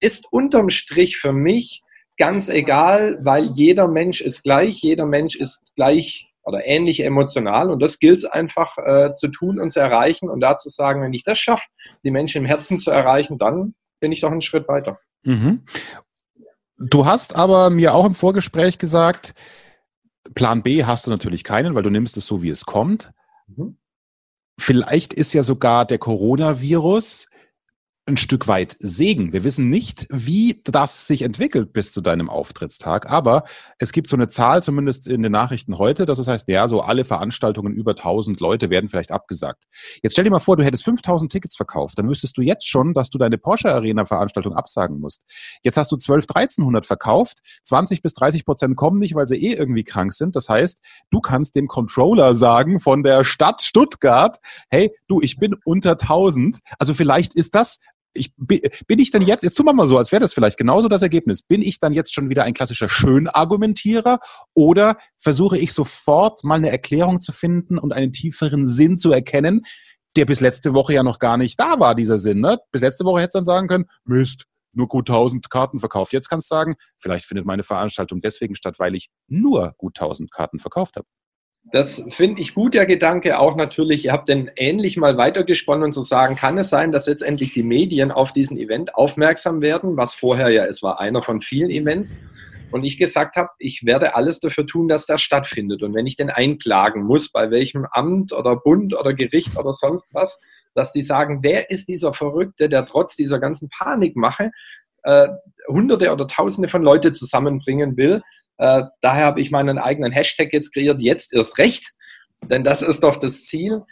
ist 0.00 0.26
unterm 0.30 0.70
Strich 0.70 1.18
für 1.18 1.32
mich 1.32 1.82
ganz 2.16 2.48
egal, 2.48 3.18
weil 3.22 3.50
jeder 3.54 3.86
Mensch 3.86 4.20
ist 4.20 4.42
gleich, 4.42 4.80
jeder 4.80 5.04
Mensch 5.06 5.36
ist 5.36 5.72
gleich 5.76 6.28
oder 6.42 6.66
ähnlich 6.66 7.04
emotional 7.04 7.70
und 7.70 7.80
das 7.80 7.98
gilt 7.98 8.18
es 8.18 8.24
einfach 8.24 8.78
äh, 8.78 9.12
zu 9.12 9.28
tun 9.28 9.60
und 9.60 9.72
zu 9.72 9.80
erreichen 9.80 10.30
und 10.30 10.40
da 10.40 10.56
zu 10.56 10.70
sagen, 10.70 11.02
wenn 11.02 11.12
ich 11.12 11.22
das 11.22 11.38
schaffe, 11.38 11.66
die 12.02 12.10
Menschen 12.10 12.38
im 12.38 12.46
Herzen 12.46 12.80
zu 12.80 12.90
erreichen, 12.90 13.36
dann 13.36 13.74
bin 14.00 14.12
ich 14.12 14.22
doch 14.22 14.30
einen 14.30 14.40
Schritt 14.40 14.66
weiter. 14.66 14.98
Mhm. 15.22 15.64
Du 16.78 17.06
hast 17.06 17.34
aber 17.34 17.70
mir 17.70 17.94
auch 17.94 18.06
im 18.06 18.14
Vorgespräch 18.14 18.78
gesagt, 18.78 19.34
Plan 20.34 20.62
B 20.62 20.84
hast 20.84 21.06
du 21.06 21.10
natürlich 21.10 21.44
keinen, 21.44 21.74
weil 21.74 21.82
du 21.82 21.90
nimmst 21.90 22.16
es 22.16 22.26
so, 22.26 22.42
wie 22.42 22.50
es 22.50 22.66
kommt. 22.66 23.12
Mhm. 23.46 23.78
Vielleicht 24.60 25.12
ist 25.12 25.32
ja 25.32 25.42
sogar 25.42 25.84
der 25.84 25.98
Coronavirus 25.98 27.28
ein 28.08 28.16
Stück 28.16 28.48
weit 28.48 28.76
Segen. 28.80 29.32
Wir 29.32 29.44
wissen 29.44 29.68
nicht, 29.68 30.06
wie 30.10 30.60
das 30.64 31.06
sich 31.06 31.22
entwickelt 31.22 31.72
bis 31.72 31.92
zu 31.92 32.00
deinem 32.00 32.30
Auftrittstag, 32.30 33.06
aber 33.06 33.44
es 33.78 33.92
gibt 33.92 34.08
so 34.08 34.16
eine 34.16 34.28
Zahl, 34.28 34.62
zumindest 34.62 35.06
in 35.06 35.22
den 35.22 35.30
Nachrichten 35.30 35.78
heute, 35.78 36.06
dass 36.06 36.18
es 36.18 36.26
heißt, 36.26 36.48
ja, 36.48 36.66
so 36.66 36.80
alle 36.80 37.04
Veranstaltungen 37.04 37.74
über 37.74 37.92
1000 37.92 38.40
Leute 38.40 38.70
werden 38.70 38.88
vielleicht 38.88 39.12
abgesagt. 39.12 39.64
Jetzt 40.02 40.12
stell 40.12 40.24
dir 40.24 40.30
mal 40.30 40.40
vor, 40.40 40.56
du 40.56 40.64
hättest 40.64 40.84
5000 40.84 41.30
Tickets 41.30 41.54
verkauft, 41.54 41.98
dann 41.98 42.08
wüsstest 42.08 42.36
du 42.38 42.42
jetzt 42.42 42.66
schon, 42.66 42.94
dass 42.94 43.10
du 43.10 43.18
deine 43.18 43.36
Porsche 43.36 43.72
Arena 43.72 44.06
Veranstaltung 44.06 44.54
absagen 44.54 44.98
musst. 44.98 45.24
Jetzt 45.62 45.76
hast 45.76 45.92
du 45.92 45.96
12, 45.96 46.24
1300 46.24 46.86
verkauft, 46.86 47.38
20 47.64 48.00
bis 48.00 48.14
30 48.14 48.46
Prozent 48.46 48.76
kommen 48.76 48.98
nicht, 48.98 49.14
weil 49.14 49.28
sie 49.28 49.36
eh 49.36 49.52
irgendwie 49.52 49.84
krank 49.84 50.14
sind. 50.14 50.34
Das 50.34 50.48
heißt, 50.48 50.80
du 51.10 51.20
kannst 51.20 51.56
dem 51.56 51.68
Controller 51.68 52.34
sagen 52.34 52.80
von 52.80 53.02
der 53.02 53.24
Stadt 53.24 53.60
Stuttgart, 53.60 54.38
hey, 54.70 54.90
du, 55.08 55.20
ich 55.20 55.36
bin 55.36 55.54
unter 55.66 55.92
1000. 55.92 56.58
Also 56.78 56.94
vielleicht 56.94 57.34
ist 57.34 57.54
das 57.54 57.80
ich, 58.18 58.32
bin 58.36 58.98
ich 58.98 59.10
dann 59.10 59.22
jetzt, 59.22 59.42
jetzt 59.42 59.54
tun 59.54 59.66
wir 59.66 59.72
mal 59.72 59.86
so, 59.86 59.96
als 59.98 60.12
wäre 60.12 60.20
das 60.20 60.34
vielleicht 60.34 60.58
genauso 60.58 60.88
das 60.88 61.02
Ergebnis, 61.02 61.42
bin 61.42 61.62
ich 61.62 61.78
dann 61.78 61.92
jetzt 61.92 62.12
schon 62.12 62.28
wieder 62.28 62.44
ein 62.44 62.54
klassischer 62.54 62.88
Schönargumentierer 62.88 64.20
oder 64.54 64.98
versuche 65.16 65.58
ich 65.58 65.72
sofort 65.72 66.44
mal 66.44 66.56
eine 66.56 66.70
Erklärung 66.70 67.20
zu 67.20 67.32
finden 67.32 67.78
und 67.78 67.92
einen 67.92 68.12
tieferen 68.12 68.66
Sinn 68.66 68.98
zu 68.98 69.12
erkennen, 69.12 69.62
der 70.16 70.24
bis 70.24 70.40
letzte 70.40 70.74
Woche 70.74 70.94
ja 70.94 71.02
noch 71.02 71.18
gar 71.18 71.36
nicht 71.36 71.58
da 71.60 71.78
war, 71.78 71.94
dieser 71.94 72.18
Sinn. 72.18 72.40
Ne? 72.40 72.58
Bis 72.72 72.82
letzte 72.82 73.04
Woche 73.04 73.20
hättest 73.20 73.36
du 73.36 73.38
dann 73.38 73.44
sagen 73.44 73.68
können, 73.68 73.84
Mist, 74.04 74.44
nur 74.72 74.88
gut 74.88 75.08
1000 75.08 75.50
Karten 75.50 75.78
verkauft. 75.78 76.12
Jetzt 76.12 76.28
kannst 76.28 76.50
du 76.50 76.54
sagen, 76.54 76.76
vielleicht 76.98 77.24
findet 77.24 77.46
meine 77.46 77.62
Veranstaltung 77.62 78.20
deswegen 78.20 78.54
statt, 78.54 78.78
weil 78.78 78.94
ich 78.94 79.08
nur 79.26 79.74
gut 79.76 79.98
1000 79.98 80.30
Karten 80.30 80.58
verkauft 80.58 80.96
habe. 80.96 81.06
Das 81.70 82.02
finde 82.10 82.40
ich 82.40 82.54
gut, 82.54 82.72
der 82.72 82.86
Gedanke. 82.86 83.38
Auch 83.38 83.54
natürlich, 83.54 84.06
ihr 84.06 84.12
habt 84.12 84.28
den 84.28 84.50
ähnlich 84.56 84.96
mal 84.96 85.18
weitergesponnen 85.18 85.84
und 85.84 85.92
zu 85.92 86.02
sagen, 86.02 86.36
kann 86.36 86.56
es 86.56 86.70
sein, 86.70 86.92
dass 86.92 87.06
jetzt 87.06 87.22
endlich 87.22 87.52
die 87.52 87.62
Medien 87.62 88.10
auf 88.10 88.32
diesen 88.32 88.56
Event 88.56 88.94
aufmerksam 88.94 89.60
werden, 89.60 89.96
was 89.96 90.14
vorher 90.14 90.48
ja, 90.48 90.64
es 90.64 90.82
war 90.82 90.98
einer 90.98 91.22
von 91.22 91.42
vielen 91.42 91.70
Events. 91.70 92.16
Und 92.70 92.84
ich 92.84 92.98
gesagt 92.98 93.36
habe, 93.36 93.50
ich 93.58 93.84
werde 93.84 94.14
alles 94.14 94.40
dafür 94.40 94.66
tun, 94.66 94.88
dass 94.88 95.06
der 95.06 95.18
stattfindet. 95.18 95.82
Und 95.82 95.94
wenn 95.94 96.06
ich 96.06 96.16
den 96.16 96.30
einklagen 96.30 97.02
muss, 97.02 97.30
bei 97.30 97.50
welchem 97.50 97.86
Amt 97.90 98.32
oder 98.32 98.56
Bund 98.56 98.94
oder 98.94 99.14
Gericht 99.14 99.56
oder 99.58 99.74
sonst 99.74 100.06
was, 100.12 100.38
dass 100.74 100.92
die 100.92 101.02
sagen, 101.02 101.40
wer 101.42 101.70
ist 101.70 101.88
dieser 101.88 102.12
Verrückte, 102.12 102.68
der 102.68 102.86
trotz 102.86 103.16
dieser 103.16 103.38
ganzen 103.38 103.68
Panikmache 103.68 104.52
äh, 105.02 105.28
Hunderte 105.68 106.12
oder 106.12 106.28
Tausende 106.28 106.68
von 106.68 106.82
Leute 106.82 107.12
zusammenbringen 107.12 107.96
will. 107.96 108.22
Äh, 108.58 108.82
daher 109.00 109.24
habe 109.24 109.40
ich 109.40 109.50
meinen 109.50 109.78
eigenen 109.78 110.12
Hashtag 110.12 110.52
jetzt 110.52 110.72
kreiert, 110.72 111.00
jetzt 111.00 111.32
erst 111.32 111.58
recht, 111.58 111.92
denn 112.50 112.64
das 112.64 112.82
ist 112.82 113.02
doch 113.02 113.16
das 113.16 113.44
Ziel. 113.44 113.82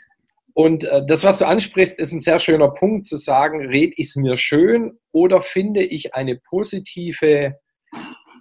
Und 0.55 0.85
äh, 0.85 1.05
das, 1.07 1.23
was 1.23 1.39
du 1.39 1.47
ansprichst, 1.47 1.99
ist 1.99 2.13
ein 2.13 2.21
sehr 2.21 2.41
schöner 2.41 2.69
Punkt 2.69 3.07
zu 3.07 3.19
sagen, 3.19 3.67
red 3.67 3.93
ich 3.97 4.09
es 4.09 4.17
mir 4.17 4.37
schön 4.37 4.99
oder 5.13 5.43
finde 5.43 5.83
ich 5.83 6.15
eine 6.15 6.37
positive, 6.37 7.59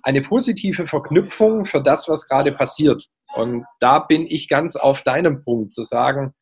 eine 0.01 0.21
positive 0.21 0.87
Verknüpfung 0.87 1.65
für 1.65 1.81
das, 1.81 2.07
was 2.07 2.27
gerade 2.27 2.53
passiert. 2.53 3.05
Und 3.35 3.65
da 3.79 3.99
bin 3.99 4.27
ich 4.27 4.47
ganz 4.47 4.75
auf 4.75 5.01
deinem 5.01 5.43
Punkt 5.43 5.73
zu 5.73 5.83
sagen, 5.83 6.33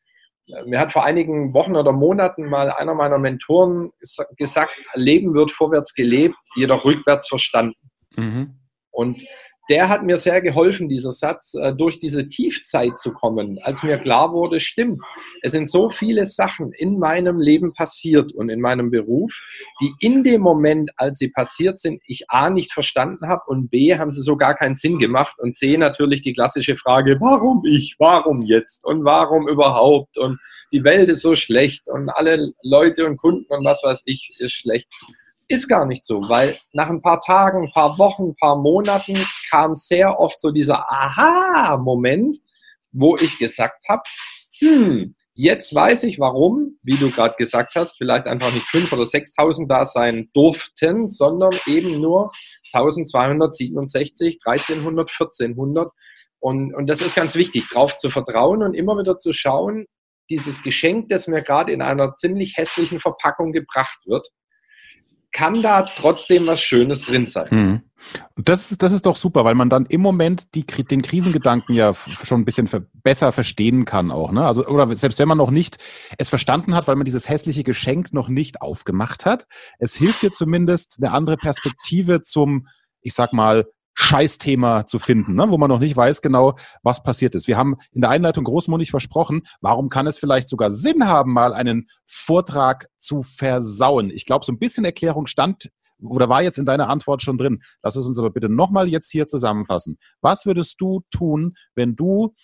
mir 0.66 0.78
hat 0.78 0.92
vor 0.92 1.04
einigen 1.04 1.54
Wochen 1.54 1.74
oder 1.74 1.92
Monaten 1.92 2.48
mal 2.48 2.70
einer 2.70 2.94
meiner 2.94 3.18
Mentoren 3.18 3.90
gesagt, 4.36 4.72
Leben 4.94 5.34
wird 5.34 5.50
vorwärts 5.50 5.94
gelebt, 5.94 6.36
jedoch 6.54 6.84
rückwärts 6.84 7.28
verstanden. 7.28 7.90
Mhm. 8.16 8.60
Und 8.90 9.24
der 9.68 9.88
hat 9.88 10.02
mir 10.02 10.18
sehr 10.18 10.40
geholfen, 10.42 10.88
dieser 10.88 11.12
Satz, 11.12 11.54
äh, 11.54 11.72
durch 11.72 11.98
diese 11.98 12.28
Tiefzeit 12.28 12.98
zu 12.98 13.12
kommen, 13.12 13.58
als 13.62 13.82
mir 13.82 13.98
klar 13.98 14.32
wurde, 14.32 14.60
stimmt, 14.60 15.00
es 15.42 15.52
sind 15.52 15.70
so 15.70 15.88
viele 15.88 16.26
Sachen 16.26 16.72
in 16.72 16.98
meinem 16.98 17.38
Leben 17.38 17.72
passiert 17.72 18.32
und 18.32 18.48
in 18.48 18.60
meinem 18.60 18.90
Beruf, 18.90 19.32
die 19.80 19.92
in 20.00 20.22
dem 20.24 20.42
Moment, 20.42 20.90
als 20.96 21.18
sie 21.18 21.28
passiert 21.28 21.78
sind, 21.78 22.02
ich 22.06 22.30
A 22.30 22.50
nicht 22.50 22.72
verstanden 22.72 23.28
habe 23.28 23.42
und 23.46 23.70
B 23.70 23.96
haben 23.96 24.12
sie 24.12 24.22
so 24.22 24.36
gar 24.36 24.54
keinen 24.54 24.74
Sinn 24.74 24.98
gemacht 24.98 25.34
und 25.38 25.56
C 25.56 25.76
natürlich 25.76 26.22
die 26.22 26.32
klassische 26.32 26.76
Frage, 26.76 27.18
warum 27.20 27.64
ich, 27.64 27.96
warum 27.98 28.42
jetzt 28.42 28.84
und 28.84 29.04
warum 29.04 29.48
überhaupt 29.48 30.18
und 30.18 30.38
die 30.72 30.84
Welt 30.84 31.08
ist 31.08 31.22
so 31.22 31.34
schlecht 31.34 31.88
und 31.88 32.10
alle 32.10 32.52
Leute 32.62 33.06
und 33.06 33.16
Kunden 33.16 33.46
und 33.48 33.64
was 33.64 33.82
weiß 33.82 34.02
ich 34.06 34.34
ist 34.38 34.52
schlecht. 34.52 34.88
Ist 35.48 35.68
gar 35.68 35.84
nicht 35.84 36.06
so, 36.06 36.20
weil 36.28 36.58
nach 36.72 36.88
ein 36.88 37.02
paar 37.02 37.20
Tagen, 37.20 37.64
ein 37.64 37.72
paar 37.72 37.98
Wochen, 37.98 38.30
ein 38.30 38.36
paar 38.36 38.56
Monaten 38.56 39.18
kam 39.50 39.74
sehr 39.74 40.18
oft 40.18 40.40
so 40.40 40.50
dieser 40.50 40.90
Aha-Moment, 40.90 42.38
wo 42.92 43.16
ich 43.16 43.38
gesagt 43.38 43.84
habe, 43.88 44.02
hm, 44.58 45.14
jetzt 45.34 45.74
weiß 45.74 46.04
ich 46.04 46.18
warum, 46.18 46.78
wie 46.82 46.96
du 46.96 47.10
gerade 47.10 47.34
gesagt 47.36 47.74
hast, 47.74 47.96
vielleicht 47.98 48.26
einfach 48.26 48.52
nicht 48.54 48.66
5.000 48.66 48.92
oder 48.92 49.02
6.000 49.02 49.66
da 49.66 49.84
sein 49.84 50.30
durften, 50.32 51.08
sondern 51.08 51.52
eben 51.66 52.00
nur 52.00 52.30
1267, 52.72 54.38
1300, 54.44 55.10
1400. 55.10 55.92
Und, 56.38 56.74
und 56.74 56.86
das 56.88 57.02
ist 57.02 57.16
ganz 57.16 57.34
wichtig, 57.34 57.68
darauf 57.70 57.96
zu 57.96 58.10
vertrauen 58.10 58.62
und 58.62 58.74
immer 58.74 58.98
wieder 58.98 59.18
zu 59.18 59.32
schauen, 59.32 59.86
dieses 60.30 60.62
Geschenk, 60.62 61.08
das 61.08 61.26
mir 61.26 61.42
gerade 61.42 61.72
in 61.72 61.82
einer 61.82 62.16
ziemlich 62.16 62.56
hässlichen 62.56 63.00
Verpackung 63.00 63.52
gebracht 63.52 63.98
wird, 64.06 64.28
kann 65.34 65.60
da 65.62 65.82
trotzdem 65.82 66.46
was 66.46 66.62
Schönes 66.62 67.02
drin 67.02 67.26
sein. 67.26 67.50
Hm. 67.50 67.82
Das 68.36 68.70
ist, 68.70 68.82
das 68.82 68.92
ist 68.92 69.06
doch 69.06 69.16
super, 69.16 69.44
weil 69.44 69.54
man 69.54 69.70
dann 69.70 69.86
im 69.86 70.00
Moment 70.00 70.54
die, 70.54 70.64
den 70.64 71.02
Krisengedanken 71.02 71.74
ja 71.74 71.92
schon 71.94 72.40
ein 72.40 72.44
bisschen 72.44 72.68
besser 73.02 73.32
verstehen 73.32 73.84
kann 73.84 74.10
auch. 74.10 74.30
Ne? 74.30 74.46
Also, 74.46 74.66
oder 74.66 74.94
selbst 74.94 75.18
wenn 75.18 75.28
man 75.28 75.38
noch 75.38 75.50
nicht 75.50 75.78
es 76.18 76.28
verstanden 76.28 76.74
hat, 76.74 76.86
weil 76.86 76.96
man 76.96 77.06
dieses 77.06 77.28
hässliche 77.28 77.64
Geschenk 77.64 78.12
noch 78.12 78.28
nicht 78.28 78.62
aufgemacht 78.62 79.26
hat, 79.26 79.46
es 79.78 79.94
hilft 79.94 80.22
dir 80.22 80.32
zumindest 80.32 80.98
eine 80.98 81.12
andere 81.12 81.36
Perspektive 81.36 82.22
zum, 82.22 82.68
ich 83.00 83.14
sag 83.14 83.32
mal, 83.32 83.64
Scheißthema 83.94 84.86
zu 84.86 84.98
finden, 84.98 85.34
ne? 85.34 85.48
wo 85.48 85.58
man 85.58 85.68
noch 85.68 85.78
nicht 85.78 85.96
weiß 85.96 86.20
genau, 86.22 86.56
was 86.82 87.02
passiert 87.02 87.34
ist. 87.34 87.48
Wir 87.48 87.56
haben 87.56 87.76
in 87.92 88.00
der 88.00 88.10
Einleitung 88.10 88.44
großmundig 88.44 88.90
versprochen, 88.90 89.42
warum 89.60 89.88
kann 89.88 90.06
es 90.06 90.18
vielleicht 90.18 90.48
sogar 90.48 90.70
Sinn 90.70 91.06
haben, 91.06 91.32
mal 91.32 91.54
einen 91.54 91.88
Vortrag 92.04 92.88
zu 92.98 93.22
versauen? 93.22 94.10
Ich 94.10 94.26
glaube, 94.26 94.44
so 94.44 94.52
ein 94.52 94.58
bisschen 94.58 94.84
Erklärung 94.84 95.26
stand 95.26 95.70
oder 96.02 96.28
war 96.28 96.42
jetzt 96.42 96.58
in 96.58 96.66
deiner 96.66 96.88
Antwort 96.88 97.22
schon 97.22 97.38
drin. 97.38 97.62
Lass 97.82 97.96
es 97.96 98.06
uns 98.06 98.18
aber 98.18 98.30
bitte 98.30 98.48
nochmal 98.48 98.88
jetzt 98.88 99.10
hier 99.10 99.26
zusammenfassen. 99.26 99.96
Was 100.20 100.44
würdest 100.44 100.80
du 100.80 101.02
tun, 101.10 101.54
wenn 101.74 101.96
du 101.96 102.34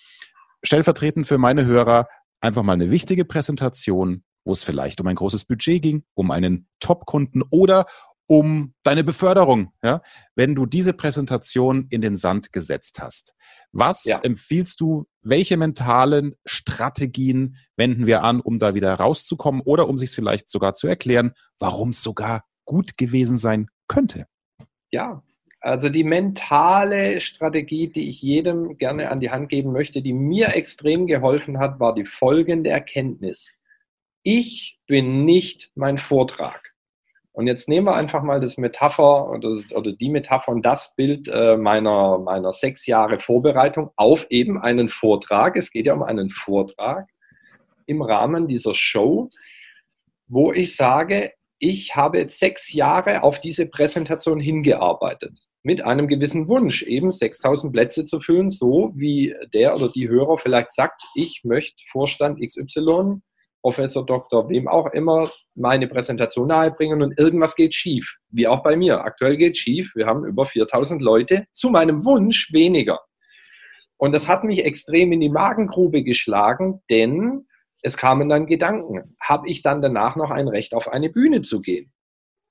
stellvertretend 0.62 1.26
für 1.26 1.38
meine 1.38 1.64
Hörer 1.64 2.06
einfach 2.40 2.62
mal 2.62 2.72
eine 2.72 2.90
wichtige 2.90 3.24
Präsentation, 3.24 4.24
wo 4.44 4.52
es 4.52 4.62
vielleicht 4.62 5.00
um 5.00 5.06
ein 5.06 5.16
großes 5.16 5.44
Budget 5.44 5.82
ging, 5.82 6.04
um 6.14 6.30
einen 6.30 6.68
Top-Kunden 6.80 7.42
oder 7.50 7.86
um 8.30 8.74
deine 8.84 9.02
Beförderung, 9.02 9.72
ja, 9.82 10.02
wenn 10.36 10.54
du 10.54 10.64
diese 10.64 10.92
Präsentation 10.92 11.88
in 11.90 12.00
den 12.00 12.16
Sand 12.16 12.52
gesetzt 12.52 13.00
hast. 13.02 13.34
Was 13.72 14.04
ja. 14.04 14.20
empfiehlst 14.22 14.80
du, 14.80 15.08
welche 15.20 15.56
mentalen 15.56 16.36
Strategien 16.46 17.56
wenden 17.76 18.06
wir 18.06 18.22
an, 18.22 18.40
um 18.40 18.60
da 18.60 18.76
wieder 18.76 18.94
rauszukommen 18.94 19.62
oder 19.62 19.88
um 19.88 19.98
sich 19.98 20.12
vielleicht 20.12 20.48
sogar 20.48 20.76
zu 20.76 20.86
erklären, 20.86 21.32
warum 21.58 21.88
es 21.88 22.04
sogar 22.04 22.44
gut 22.66 22.96
gewesen 22.96 23.36
sein 23.36 23.66
könnte? 23.88 24.26
Ja, 24.92 25.24
also 25.60 25.88
die 25.88 26.04
mentale 26.04 27.20
Strategie, 27.20 27.88
die 27.88 28.08
ich 28.08 28.22
jedem 28.22 28.78
gerne 28.78 29.10
an 29.10 29.18
die 29.18 29.32
Hand 29.32 29.48
geben 29.48 29.72
möchte, 29.72 30.02
die 30.02 30.12
mir 30.12 30.54
extrem 30.54 31.08
geholfen 31.08 31.58
hat, 31.58 31.80
war 31.80 31.96
die 31.96 32.06
folgende 32.06 32.70
Erkenntnis. 32.70 33.50
Ich 34.22 34.78
bin 34.86 35.24
nicht 35.24 35.72
mein 35.74 35.98
Vortrag. 35.98 36.69
Und 37.40 37.46
jetzt 37.46 37.70
nehmen 37.70 37.86
wir 37.86 37.94
einfach 37.94 38.22
mal 38.22 38.38
das 38.38 38.58
Metapher 38.58 39.30
oder, 39.30 39.62
oder 39.74 39.92
die 39.92 40.10
Metapher 40.10 40.52
und 40.52 40.60
das 40.60 40.94
Bild 40.94 41.26
äh, 41.26 41.56
meiner, 41.56 42.18
meiner 42.18 42.52
sechs 42.52 42.84
Jahre 42.84 43.18
Vorbereitung 43.18 43.92
auf 43.96 44.26
eben 44.28 44.60
einen 44.60 44.90
Vortrag. 44.90 45.56
Es 45.56 45.70
geht 45.70 45.86
ja 45.86 45.94
um 45.94 46.02
einen 46.02 46.28
Vortrag 46.28 47.08
im 47.86 48.02
Rahmen 48.02 48.46
dieser 48.46 48.74
Show, 48.74 49.30
wo 50.28 50.52
ich 50.52 50.76
sage, 50.76 51.32
ich 51.58 51.96
habe 51.96 52.18
jetzt 52.18 52.38
sechs 52.38 52.74
Jahre 52.74 53.22
auf 53.22 53.40
diese 53.40 53.64
Präsentation 53.64 54.38
hingearbeitet. 54.38 55.32
Mit 55.62 55.82
einem 55.82 56.08
gewissen 56.08 56.46
Wunsch, 56.46 56.82
eben 56.82 57.10
6000 57.10 57.72
Plätze 57.72 58.04
zu 58.04 58.20
füllen, 58.20 58.50
so 58.50 58.92
wie 58.94 59.34
der 59.54 59.74
oder 59.74 59.88
die 59.88 60.10
Hörer 60.10 60.36
vielleicht 60.36 60.72
sagt, 60.72 61.02
ich 61.14 61.40
möchte 61.42 61.82
Vorstand 61.86 62.38
XY 62.38 63.22
Professor, 63.62 64.04
Doktor, 64.04 64.48
wem 64.48 64.68
auch 64.68 64.92
immer 64.92 65.30
meine 65.54 65.86
Präsentation 65.86 66.48
nahebringen 66.48 67.02
und 67.02 67.18
irgendwas 67.18 67.54
geht 67.54 67.74
schief. 67.74 68.18
Wie 68.30 68.46
auch 68.46 68.62
bei 68.62 68.76
mir. 68.76 69.04
Aktuell 69.04 69.36
geht 69.36 69.58
schief. 69.58 69.92
Wir 69.94 70.06
haben 70.06 70.24
über 70.24 70.46
4000 70.46 71.02
Leute 71.02 71.46
zu 71.52 71.70
meinem 71.70 72.04
Wunsch 72.04 72.52
weniger. 72.52 73.00
Und 73.96 74.12
das 74.12 74.28
hat 74.28 74.44
mich 74.44 74.64
extrem 74.64 75.12
in 75.12 75.20
die 75.20 75.28
Magengrube 75.28 76.02
geschlagen, 76.02 76.80
denn 76.88 77.46
es 77.82 77.96
kamen 77.96 78.28
dann 78.28 78.46
Gedanken. 78.46 79.14
Habe 79.20 79.48
ich 79.48 79.62
dann 79.62 79.82
danach 79.82 80.16
noch 80.16 80.30
ein 80.30 80.48
Recht 80.48 80.74
auf 80.74 80.88
eine 80.88 81.10
Bühne 81.10 81.42
zu 81.42 81.60
gehen? 81.60 81.92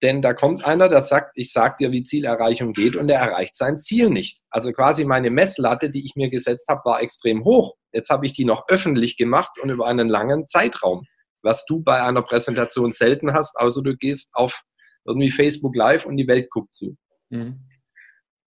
Denn 0.01 0.21
da 0.21 0.33
kommt 0.33 0.63
einer, 0.63 0.87
der 0.87 1.01
sagt, 1.01 1.31
ich 1.35 1.51
sag 1.51 1.77
dir, 1.77 1.91
wie 1.91 2.03
Zielerreichung 2.03 2.73
geht 2.73 2.95
und 2.95 3.09
er 3.09 3.19
erreicht 3.19 3.57
sein 3.57 3.79
Ziel 3.79 4.09
nicht. 4.09 4.39
Also 4.49 4.71
quasi 4.71 5.03
meine 5.03 5.29
Messlatte, 5.29 5.89
die 5.89 6.05
ich 6.05 6.15
mir 6.15 6.29
gesetzt 6.29 6.67
habe, 6.69 6.81
war 6.85 7.01
extrem 7.01 7.43
hoch. 7.43 7.75
Jetzt 7.91 8.09
habe 8.09 8.25
ich 8.25 8.33
die 8.33 8.45
noch 8.45 8.69
öffentlich 8.69 9.17
gemacht 9.17 9.59
und 9.61 9.69
über 9.69 9.87
einen 9.87 10.07
langen 10.07 10.47
Zeitraum, 10.47 11.05
was 11.41 11.65
du 11.65 11.81
bei 11.81 12.01
einer 12.01 12.21
Präsentation 12.21 12.93
selten 12.93 13.33
hast, 13.33 13.57
außer 13.57 13.81
du 13.81 13.97
gehst 13.97 14.29
auf 14.33 14.61
irgendwie 15.05 15.31
Facebook 15.31 15.75
Live 15.75 16.05
und 16.05 16.15
die 16.15 16.27
Welt 16.27 16.49
guckt 16.49 16.73
zu. 16.73 16.95
Mhm. 17.29 17.65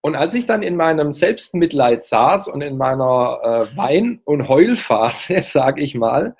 Und 0.01 0.15
als 0.15 0.33
ich 0.33 0.45
dann 0.45 0.63
in 0.63 0.75
meinem 0.75 1.13
Selbstmitleid 1.13 2.03
saß 2.03 2.49
und 2.49 2.61
in 2.61 2.77
meiner 2.77 3.69
äh, 3.71 3.77
Wein- 3.77 4.21
und 4.25 4.49
Heulphase, 4.49 5.39
sage 5.43 5.81
ich 5.81 5.95
mal, 5.95 6.35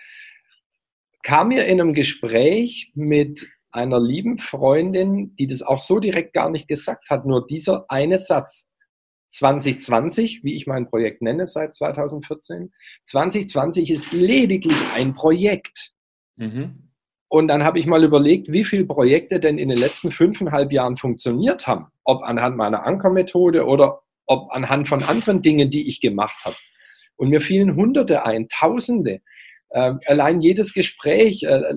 kam 1.24 1.50
mir 1.50 1.66
in 1.66 1.80
einem 1.80 1.94
Gespräch 1.94 2.92
mit 2.96 3.48
einer 3.74 4.00
lieben 4.00 4.38
Freundin, 4.38 5.36
die 5.36 5.48
das 5.48 5.62
auch 5.62 5.82
so 5.82 6.00
direkt 6.00 6.34
gar 6.34 6.50
nicht 6.50 6.68
gesagt 6.68 7.10
hat, 7.10 7.26
nur 7.26 7.46
dieser 7.48 7.86
eine 7.90 8.18
Satz. 8.18 8.70
2020, 9.32 10.44
wie 10.44 10.54
ich 10.54 10.68
mein 10.68 10.88
Projekt 10.88 11.24
nenne 11.24 11.48
seit 11.48 11.76
2014, 11.76 12.72
2020 13.06 13.90
ist 13.90 14.12
lediglich 14.12 14.78
ein 14.94 15.16
Projekt. 15.16 15.92
Mhm. 16.36 16.92
Und 17.30 17.48
dann 17.48 17.64
habe 17.64 17.80
ich 17.80 17.88
mal 17.88 18.04
überlegt, 18.04 18.52
wie 18.52 18.64
viele 18.64 18.86
Projekte 18.86 19.40
denn 19.40 19.58
in 19.58 19.70
den 19.70 19.78
letzten 19.80 20.12
fünfeinhalb 20.12 20.72
Jahren 20.72 20.98
funktioniert 20.98 21.66
haben. 21.66 21.88
Ob 22.04 22.22
anhand 22.22 22.58
meiner 22.58 22.86
Ankermethode 22.86 23.66
oder 23.66 24.04
ob 24.28 24.52
anhand 24.52 24.88
von 24.88 25.02
anderen 25.02 25.42
Dingen, 25.42 25.72
die 25.72 25.88
ich 25.88 26.00
gemacht 26.00 26.46
habe. 26.46 26.56
Und 27.16 27.30
mir 27.30 27.42
fielen 27.42 27.76
Hunderte 27.76 28.24
ein, 28.28 28.48
Tausende. 28.50 29.22
Äh, 29.70 29.94
allein 30.06 30.42
jedes 30.42 30.76
Gespräch, 30.76 31.42
äh, 31.42 31.74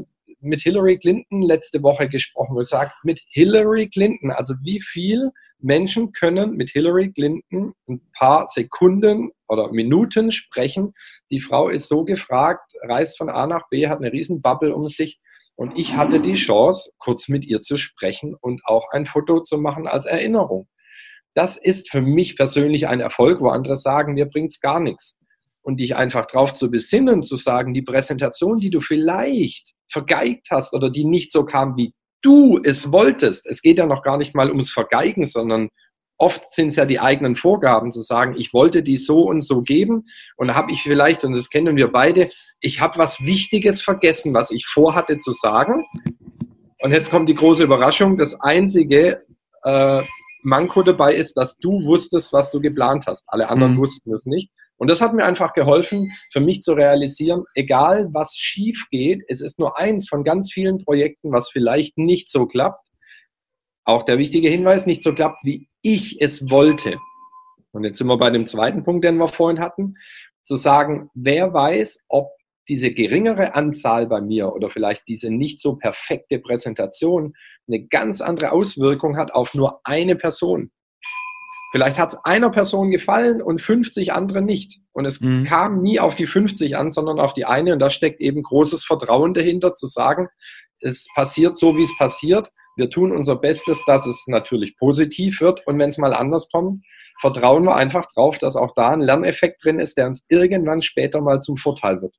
mit 0.47 0.63
Hillary 0.63 0.99
Clinton 0.99 1.43
letzte 1.43 1.83
Woche 1.83 2.09
gesprochen 2.09 2.57
und 2.57 2.67
sagt, 2.67 2.93
mit 3.05 3.21
Hillary 3.29 3.89
Clinton, 3.89 4.31
also 4.31 4.55
wie 4.63 4.81
viel 4.81 5.31
Menschen 5.59 6.13
können 6.13 6.57
mit 6.57 6.71
Hillary 6.71 7.13
Clinton 7.13 7.73
ein 7.89 8.01
paar 8.17 8.49
Sekunden 8.49 9.31
oder 9.49 9.73
Minuten 9.73 10.31
sprechen. 10.33 10.93
Die 11.31 11.41
Frau 11.41 11.69
ist 11.69 11.89
so 11.89 12.05
gefragt, 12.05 12.73
reist 12.83 13.17
von 13.19 13.31
A 13.31 13.47
nach 13.47 13.69
B, 13.71 13.89
hat 13.89 13.99
eine 13.99 14.13
riesen 14.13 14.43
Bubble 14.43 14.75
um 14.75 14.89
sich. 14.89 15.19
Und 15.57 15.79
ich 15.79 15.97
hatte 15.97 16.21
die 16.21 16.35
Chance, 16.35 16.93
kurz 16.99 17.29
mit 17.29 17.45
ihr 17.45 17.63
zu 17.63 17.79
sprechen 17.79 18.35
und 18.39 18.61
auch 18.65 18.91
ein 18.91 19.07
Foto 19.07 19.41
zu 19.41 19.57
machen 19.57 19.87
als 19.87 20.05
Erinnerung. 20.05 20.69
Das 21.35 21.57
ist 21.57 21.91
für 21.91 22.03
mich 22.03 22.37
persönlich 22.37 22.89
ein 22.89 23.01
Erfolg, 23.01 23.41
wo 23.41 23.49
andere 23.49 23.77
sagen, 23.77 24.15
mir 24.15 24.27
bringt's 24.27 24.61
gar 24.61 24.81
nichts. 24.81 25.19
Und 25.67 25.81
dich 25.81 25.97
einfach 25.97 26.27
drauf 26.27 26.55
zu 26.55 26.71
besinnen, 26.71 27.25
zu 27.25 27.35
sagen, 27.35 27.75
die 27.75 27.83
Präsentation, 27.83 28.61
die 28.61 28.71
du 28.71 28.81
vielleicht 28.81 29.73
vergeigt 29.91 30.47
hast 30.53 30.75
oder 30.75 30.91
die 30.91 31.05
nicht 31.05 31.33
so 31.33 31.45
kam, 31.45 31.77
wie 31.77 31.93
du 32.23 32.61
es 32.63 32.93
wolltest. 32.93 33.47
Es 33.47 33.63
geht 33.63 33.79
ja 33.79 33.87
noch 33.87 34.05
gar 34.05 34.17
nicht 34.17 34.33
mal 34.33 34.49
ums 34.49 34.71
Vergeigen, 34.71 35.27
sondern 35.27 35.69
oft 36.19 36.53
sind 36.53 36.69
es 36.69 36.77
ja 36.77 36.85
die 36.85 37.01
eigenen 37.01 37.35
Vorgaben 37.35 37.91
zu 37.91 38.03
sagen, 38.03 38.37
ich 38.39 38.53
wollte 38.55 38.85
die 38.85 38.97
so 38.97 39.23
und 39.23 39.41
so 39.43 39.61
geben 39.61 40.05
und 40.37 40.55
habe 40.55 40.71
ich 40.71 40.83
vielleicht, 40.85 41.25
und 41.25 41.37
das 41.37 41.51
kennen 41.51 41.75
wir 41.75 41.91
beide, 41.91 42.31
ich 42.61 42.81
habe 42.81 42.99
was 42.99 43.21
Wichtiges 43.23 43.83
vergessen, 43.83 44.35
was 44.35 44.53
ich 44.53 44.67
vorhatte 44.67 45.19
zu 45.19 45.33
sagen. 45.33 45.85
Und 46.79 46.93
jetzt 46.93 47.11
kommt 47.11 47.29
die 47.29 47.35
große 47.35 47.65
Überraschung. 47.65 48.17
Das 48.17 48.41
einzige 48.41 49.25
äh, 49.65 50.03
Manko 50.45 50.85
dabei 50.85 51.17
ist, 51.17 51.37
dass 51.37 51.59
du 51.59 51.85
wusstest, 51.85 52.33
was 52.33 52.53
du 52.53 52.61
geplant 52.61 53.07
hast. 53.09 53.25
Alle 53.27 53.49
anderen 53.49 53.75
mhm. 53.75 53.79
wussten 53.79 54.15
es 54.15 54.27
nicht. 54.27 54.53
Und 54.79 54.89
das 54.89 55.01
hat 55.01 55.15
mir 55.15 55.25
einfach 55.25 55.55
geholfen, 55.55 56.13
für 56.33 56.41
mich 56.41 56.63
zu 56.63 56.75
realisieren, 56.75 57.45
egal 57.55 58.09
was 58.13 58.35
schief 58.37 58.85
geht, 58.91 59.23
es 59.29 59.41
ist 59.41 59.59
nur 59.59 59.79
eins 59.79 60.09
von 60.09 60.23
ganz 60.23 60.53
vielen 60.53 60.85
Projekten, 60.85 61.33
was 61.33 61.51
vielleicht 61.51 61.97
nicht 61.97 62.31
so 62.31 62.47
klappt. 62.47 62.87
Auch 63.85 64.03
der 64.03 64.19
wichtige 64.19 64.51
Hinweis, 64.51 64.87
nicht 64.87 65.03
so 65.03 65.15
klappt, 65.15 65.39
wie 65.45 65.69
ich 65.81 66.21
es 66.21 66.51
wollte. 66.51 66.99
Und 67.73 67.85
jetzt 67.85 67.99
sind 67.99 68.09
wir 68.09 68.19
bei 68.19 68.31
dem 68.31 68.47
zweiten 68.47 68.85
Punkt, 68.85 69.05
den 69.05 69.17
wir 69.17 69.29
vorhin 69.29 69.61
hatten, 69.61 69.95
zu 70.45 70.57
sagen, 70.57 71.11
wer 71.15 71.53
weiß, 71.53 72.01
ob 72.09 72.31
diese 72.69 72.91
geringere 72.91 73.55
Anzahl 73.55 74.07
bei 74.07 74.21
mir 74.21 74.53
oder 74.53 74.71
vielleicht 74.71 75.07
diese 75.07 75.31
nicht 75.31 75.61
so 75.61 75.77
perfekte 75.77 76.39
Präsentation 76.39 77.35
eine 77.69 77.87
ganz 77.87 78.21
andere 78.21 78.53
Auswirkung 78.53 79.17
hat 79.17 79.33
auf 79.33 79.55
nur 79.55 79.81
eine 79.85 80.17
Person. 80.17 80.71
Vielleicht 81.73 81.99
hat 81.99 82.15
es 82.15 82.19
einer 82.25 82.51
Person 82.51 82.91
gefallen 82.91 83.43
und 83.43 83.61
50 83.61 84.13
andere 84.13 84.41
nicht. 84.43 84.81
Und 84.93 85.05
es 85.05 85.21
mhm. 85.21 85.45
kam 85.45 85.83
nie 85.83 86.01
auf 86.01 86.15
die 86.15 86.27
50 86.27 86.77
an, 86.77 86.91
sondern 86.91 87.21
auf 87.21 87.35
die 87.35 87.45
eine. 87.45 87.73
Und 87.73 87.81
da 87.81 87.91
steckt 87.91 88.21
eben 88.21 88.43
großes 88.43 88.85
Vertrauen 88.85 89.35
dahinter, 89.35 89.75
zu 89.75 89.87
sagen, 89.87 90.29
es 90.81 91.07
passiert 91.15 91.57
so, 91.57 91.77
wie 91.77 91.83
es 91.83 91.97
passiert. 91.99 92.51
Wir 92.77 92.91
tun 92.91 93.11
unser 93.11 93.37
Bestes, 93.37 93.83
dass 93.87 94.07
es 94.07 94.25
natürlich 94.27 94.77
positiv 94.77 95.41
wird. 95.41 95.67
Und 95.67 95.79
wenn 95.79 95.89
es 95.89 95.99
mal 95.99 96.15
anders 96.15 96.49
kommt, 96.51 96.85
vertrauen 97.21 97.65
wir 97.65 97.75
einfach 97.75 98.07
drauf, 98.13 98.39
dass 98.39 98.57
auch 98.57 98.73
da 98.75 98.91
ein 98.91 99.01
Lerneffekt 99.01 99.65
drin 99.65 99.81
ist, 99.81 99.97
der 99.97 100.07
uns 100.07 100.25
irgendwann 100.29 100.83
später 100.83 101.21
mal 101.21 101.41
zum 101.41 101.57
Vorteil 101.57 102.03
wird 102.03 102.15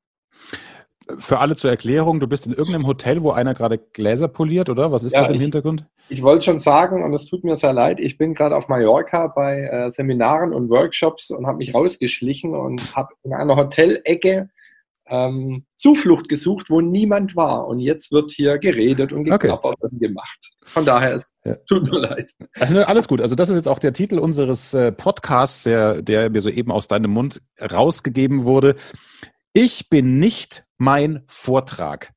für 1.19 1.39
alle 1.39 1.55
zur 1.55 1.69
Erklärung, 1.69 2.19
du 2.19 2.27
bist 2.27 2.45
in 2.45 2.53
irgendeinem 2.53 2.87
Hotel, 2.87 3.23
wo 3.23 3.31
einer 3.31 3.53
gerade 3.53 3.77
Gläser 3.77 4.27
poliert, 4.27 4.69
oder? 4.69 4.91
Was 4.91 5.03
ist 5.03 5.13
ja, 5.13 5.21
das 5.21 5.29
im 5.29 5.35
ich, 5.35 5.41
Hintergrund? 5.41 5.85
Ich 6.09 6.21
wollte 6.21 6.45
schon 6.45 6.59
sagen, 6.59 7.03
und 7.03 7.13
es 7.13 7.25
tut 7.25 7.43
mir 7.43 7.55
sehr 7.55 7.73
leid, 7.73 7.99
ich 7.99 8.17
bin 8.17 8.33
gerade 8.33 8.55
auf 8.55 8.69
Mallorca 8.69 9.27
bei 9.27 9.61
äh, 9.63 9.91
Seminaren 9.91 10.53
und 10.53 10.69
Workshops 10.69 11.31
und 11.31 11.45
habe 11.47 11.57
mich 11.57 11.73
rausgeschlichen 11.73 12.55
und 12.55 12.95
habe 12.95 13.13
in 13.23 13.33
einer 13.33 13.55
Hotelecke 13.55 14.49
ähm, 15.09 15.65
Zuflucht 15.77 16.29
gesucht, 16.29 16.69
wo 16.69 16.81
niemand 16.81 17.35
war. 17.35 17.67
Und 17.67 17.79
jetzt 17.79 18.11
wird 18.11 18.31
hier 18.31 18.57
geredet 18.57 19.11
und 19.11 19.23
geklappert 19.23 19.77
okay. 19.81 19.87
und 19.91 19.99
gemacht. 19.99 20.51
Von 20.65 20.85
daher, 20.85 21.15
es 21.15 21.33
ja. 21.45 21.55
tut 21.67 21.89
mir 21.89 21.99
leid. 21.99 22.33
Also, 22.55 22.77
alles 22.79 23.07
gut. 23.07 23.21
Also 23.21 23.35
das 23.35 23.49
ist 23.49 23.55
jetzt 23.55 23.67
auch 23.67 23.79
der 23.79 23.93
Titel 23.93 24.19
unseres 24.19 24.73
äh, 24.73 24.91
Podcasts, 24.91 25.63
der, 25.63 26.01
der 26.01 26.29
mir 26.29 26.41
soeben 26.41 26.71
aus 26.71 26.87
deinem 26.87 27.11
Mund 27.11 27.41
rausgegeben 27.61 28.45
wurde. 28.45 28.75
Ich 29.53 29.89
bin 29.89 30.19
nicht 30.19 30.65
mein 30.77 31.23
Vortrag. 31.27 32.11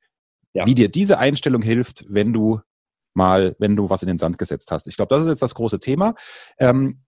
Ja. 0.53 0.67
Wie 0.67 0.75
dir 0.75 0.89
diese 0.89 1.19
Einstellung 1.19 1.63
hilft, 1.63 2.05
wenn 2.09 2.33
du 2.33 2.61
mal, 3.21 3.55
wenn 3.59 3.77
du 3.77 3.91
was 3.91 4.03
in 4.03 4.09
den 4.09 4.19
Sand 4.19 4.39
gesetzt 4.39 4.71
hast. 4.71 4.89
Ich 4.89 4.97
glaube, 4.97 5.15
das 5.15 5.23
ist 5.23 5.29
jetzt 5.29 5.43
das 5.43 5.55
große 5.55 5.79
Thema. 5.79 6.15
Ähm, 6.59 7.05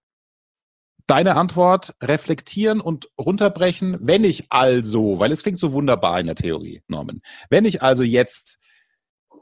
deine 1.06 1.36
Antwort 1.36 1.94
reflektieren 2.02 2.80
und 2.80 3.08
runterbrechen, 3.18 3.96
wenn 4.00 4.24
ich 4.24 4.46
also, 4.50 5.18
weil 5.18 5.32
es 5.32 5.42
klingt 5.42 5.58
so 5.58 5.72
wunderbar 5.72 6.20
in 6.20 6.26
der 6.26 6.36
Theorie, 6.36 6.82
Norman, 6.86 7.22
wenn 7.50 7.64
ich 7.64 7.82
also 7.82 8.04
jetzt 8.04 8.58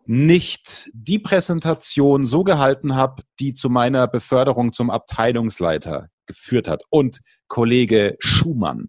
nicht 0.06 0.90
die 0.92 1.18
Präsentation 1.18 2.24
so 2.24 2.44
gehalten 2.44 2.94
habe, 2.94 3.22
die 3.38 3.52
zu 3.52 3.68
meiner 3.68 4.06
Beförderung 4.06 4.72
zum 4.72 4.90
Abteilungsleiter 4.90 6.09
geführt 6.26 6.68
hat 6.68 6.83
und 6.88 7.20
Kollege 7.48 8.16
Schumann 8.20 8.88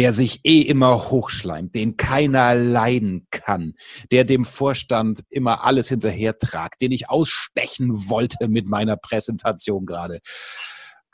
der 0.00 0.14
sich 0.14 0.40
eh 0.44 0.62
immer 0.62 1.10
hochschleimt, 1.10 1.74
den 1.74 1.98
keiner 1.98 2.54
leiden 2.54 3.26
kann, 3.30 3.74
der 4.10 4.24
dem 4.24 4.46
Vorstand 4.46 5.20
immer 5.28 5.62
alles 5.62 5.90
hinterher 5.90 6.38
tragt, 6.38 6.80
den 6.80 6.90
ich 6.90 7.10
ausstechen 7.10 8.08
wollte 8.08 8.48
mit 8.48 8.66
meiner 8.66 8.96
Präsentation 8.96 9.84
gerade. 9.84 10.20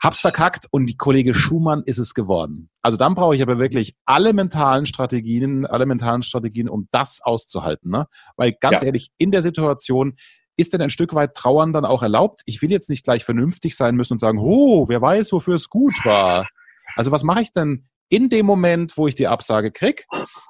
Hab's 0.01 0.21
verkackt 0.21 0.67
und 0.71 0.85
die 0.85 0.95
Kollege 0.95 1.35
Schumann 1.35 1.83
ist 1.85 1.97
es 1.97 2.13
geworden. 2.13 2.69
Also 2.81 2.95
dann 2.95 3.13
brauche 3.13 3.35
ich 3.35 3.41
aber 3.41 3.59
wirklich 3.59 3.93
alle 4.05 4.31
mentalen 4.31 4.85
Strategien, 4.85 5.65
alle 5.65 5.85
mentalen 5.85 6.23
Strategien, 6.23 6.69
um 6.69 6.87
das 6.91 7.19
auszuhalten. 7.21 7.91
Ne? 7.91 8.07
Weil 8.37 8.53
ganz 8.53 8.79
ja. 8.79 8.85
ehrlich, 8.85 9.09
in 9.17 9.31
der 9.31 9.41
Situation 9.41 10.15
ist 10.55 10.71
denn 10.71 10.81
ein 10.81 10.89
Stück 10.89 11.13
weit 11.13 11.33
Trauern 11.33 11.73
dann 11.73 11.83
auch 11.83 12.03
erlaubt? 12.03 12.39
Ich 12.45 12.61
will 12.61 12.71
jetzt 12.71 12.89
nicht 12.89 13.03
gleich 13.03 13.25
vernünftig 13.25 13.75
sein 13.75 13.95
müssen 13.95 14.13
und 14.13 14.19
sagen, 14.19 14.39
oh, 14.39 14.87
wer 14.87 15.01
weiß, 15.01 15.33
wofür 15.33 15.55
es 15.55 15.67
gut 15.67 15.93
war. 16.05 16.47
Also 16.95 17.11
was 17.11 17.23
mache 17.23 17.41
ich 17.41 17.51
denn 17.51 17.89
in 18.09 18.29
dem 18.29 18.45
Moment, 18.45 18.97
wo 18.97 19.07
ich 19.07 19.15
die 19.15 19.27
Absage 19.27 19.71
kriege? 19.71 20.03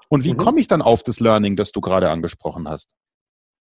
Und 0.10 0.24
wie 0.24 0.34
mhm. 0.34 0.38
komme 0.38 0.60
ich 0.60 0.67
dann 0.67 0.82
auf 0.82 1.04
das 1.04 1.20
Learning, 1.20 1.56
das 1.56 1.72
du 1.72 1.82
gerade 1.82 2.10
angesprochen 2.10 2.67
hast? 2.70 2.93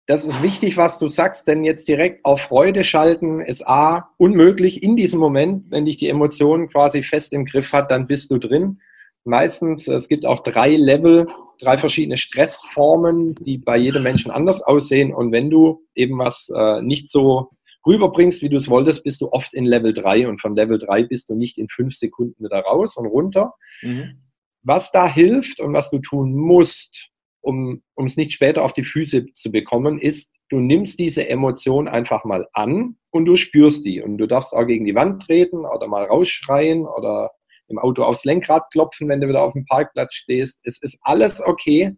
Das 0.09 0.25
ist 0.25 0.41
wichtig, 0.41 0.75
was 0.75 0.97
du 0.97 1.07
sagst, 1.07 1.47
denn 1.47 1.63
jetzt 1.63 1.87
direkt 1.87 2.25
auf 2.25 2.41
Freude 2.41 2.83
schalten 2.83 3.41
ist 3.41 3.67
A, 3.67 4.09
unmöglich 4.17 4.81
in 4.81 4.95
diesem 4.95 5.19
Moment. 5.19 5.65
Wenn 5.69 5.85
dich 5.85 5.97
die 5.97 6.09
Emotionen 6.09 6.67
quasi 6.67 7.03
fest 7.03 7.31
im 7.31 7.45
Griff 7.45 7.73
hat, 7.73 7.91
dann 7.91 8.07
bist 8.07 8.31
du 8.31 8.39
drin. 8.39 8.79
Meistens, 9.23 9.87
es 9.87 10.07
gibt 10.07 10.25
auch 10.25 10.41
drei 10.41 10.75
Level, 10.75 11.27
drei 11.59 11.77
verschiedene 11.77 12.17
Stressformen, 12.17 13.35
die 13.35 13.59
bei 13.59 13.77
jedem 13.77 14.01
Menschen 14.01 14.31
anders 14.31 14.63
aussehen. 14.63 15.13
Und 15.13 15.31
wenn 15.31 15.51
du 15.51 15.85
eben 15.93 16.17
was 16.17 16.49
äh, 16.55 16.81
nicht 16.81 17.11
so 17.11 17.51
rüberbringst, 17.85 18.41
wie 18.41 18.49
du 18.49 18.57
es 18.57 18.69
wolltest, 18.69 19.03
bist 19.03 19.21
du 19.21 19.31
oft 19.31 19.53
in 19.53 19.65
Level 19.65 19.93
3 19.93 20.27
und 20.27 20.41
von 20.41 20.55
Level 20.55 20.77
3 20.77 21.03
bist 21.03 21.29
du 21.29 21.35
nicht 21.35 21.57
in 21.57 21.67
fünf 21.67 21.95
Sekunden 21.95 22.43
wieder 22.43 22.59
raus 22.59 22.97
und 22.97 23.05
runter. 23.05 23.53
Mhm. 23.81 24.21
Was 24.61 24.91
da 24.91 25.07
hilft 25.07 25.61
und 25.61 25.73
was 25.73 25.89
du 25.89 25.99
tun 25.99 26.33
musst, 26.33 27.09
um, 27.41 27.81
um 27.95 28.05
es 28.05 28.17
nicht 28.17 28.33
später 28.33 28.63
auf 28.63 28.73
die 28.73 28.83
Füße 28.83 29.27
zu 29.33 29.51
bekommen, 29.51 29.99
ist, 29.99 30.31
du 30.49 30.59
nimmst 30.59 30.99
diese 30.99 31.27
Emotion 31.27 31.87
einfach 31.87 32.25
mal 32.25 32.47
an 32.53 32.97
und 33.11 33.25
du 33.25 33.37
spürst 33.37 33.85
die. 33.85 34.01
Und 34.01 34.17
du 34.17 34.27
darfst 34.27 34.53
auch 34.53 34.65
gegen 34.65 34.85
die 34.85 34.95
Wand 34.95 35.23
treten 35.23 35.65
oder 35.65 35.87
mal 35.87 36.03
rausschreien 36.03 36.85
oder 36.85 37.31
im 37.69 37.79
Auto 37.79 38.03
aufs 38.03 38.25
Lenkrad 38.25 38.69
klopfen, 38.71 39.07
wenn 39.07 39.21
du 39.21 39.29
wieder 39.29 39.43
auf 39.43 39.53
dem 39.53 39.65
Parkplatz 39.65 40.15
stehst. 40.15 40.59
Es 40.63 40.81
ist 40.81 40.97
alles 41.01 41.39
okay 41.39 41.95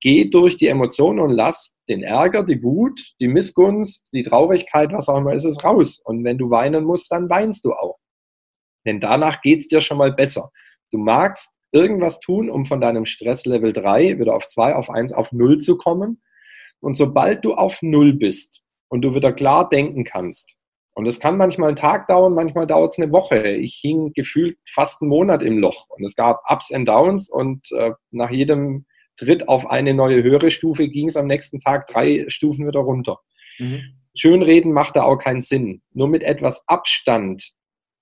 geh 0.00 0.26
durch 0.26 0.56
die 0.56 0.68
Emotionen 0.68 1.20
und 1.20 1.30
lass 1.30 1.74
den 1.88 2.02
Ärger, 2.02 2.44
die 2.44 2.62
Wut, 2.62 3.00
die 3.20 3.28
Missgunst, 3.28 4.06
die 4.12 4.22
Traurigkeit, 4.22 4.92
was 4.92 5.08
auch 5.08 5.18
immer 5.18 5.32
ist 5.32 5.44
es 5.44 5.62
raus. 5.64 6.00
Und 6.04 6.24
wenn 6.24 6.38
du 6.38 6.50
weinen 6.50 6.84
musst, 6.84 7.10
dann 7.10 7.28
weinst 7.28 7.64
du 7.64 7.72
auch. 7.72 7.98
Denn 8.86 9.00
danach 9.00 9.40
geht's 9.40 9.68
dir 9.68 9.80
schon 9.80 9.98
mal 9.98 10.12
besser. 10.12 10.50
Du 10.90 10.98
magst 10.98 11.50
irgendwas 11.72 12.20
tun, 12.20 12.48
um 12.48 12.64
von 12.64 12.80
deinem 12.80 13.04
Stresslevel 13.04 13.72
3 13.72 14.18
wieder 14.18 14.34
auf 14.34 14.46
2, 14.46 14.74
auf 14.74 14.90
1, 14.90 15.12
auf 15.12 15.32
0 15.32 15.58
zu 15.58 15.76
kommen. 15.76 16.22
Und 16.80 16.96
sobald 16.96 17.44
du 17.44 17.54
auf 17.54 17.82
0 17.82 18.14
bist 18.14 18.62
und 18.88 19.02
du 19.02 19.14
wieder 19.14 19.32
klar 19.32 19.68
denken 19.68 20.04
kannst, 20.04 20.58
und 20.98 21.06
es 21.06 21.20
kann 21.20 21.36
manchmal 21.36 21.68
einen 21.68 21.76
Tag 21.76 22.08
dauern, 22.08 22.34
manchmal 22.34 22.66
dauert 22.66 22.92
es 22.92 22.98
eine 22.98 23.12
Woche. 23.12 23.50
Ich 23.50 23.78
hing 23.80 24.12
gefühlt 24.14 24.58
fast 24.68 25.00
einen 25.00 25.10
Monat 25.10 25.44
im 25.44 25.58
Loch 25.58 25.86
und 25.90 26.04
es 26.04 26.16
gab 26.16 26.42
Ups 26.48 26.72
and 26.72 26.88
Downs 26.88 27.30
und 27.30 27.70
äh, 27.70 27.92
nach 28.10 28.32
jedem 28.32 28.84
Tritt 29.18 29.48
auf 29.48 29.66
eine 29.66 29.94
neue 29.94 30.22
höhere 30.22 30.50
Stufe, 30.50 30.88
ging 30.88 31.08
es 31.08 31.16
am 31.16 31.26
nächsten 31.26 31.60
Tag 31.60 31.88
drei 31.88 32.24
Stufen 32.28 32.66
wieder 32.66 32.80
runter. 32.80 33.18
Mhm. 33.58 33.82
Schönreden 34.16 34.72
macht 34.72 34.96
da 34.96 35.02
auch 35.02 35.18
keinen 35.18 35.42
Sinn. 35.42 35.82
Nur 35.92 36.08
mit 36.08 36.22
etwas 36.22 36.62
Abstand 36.66 37.52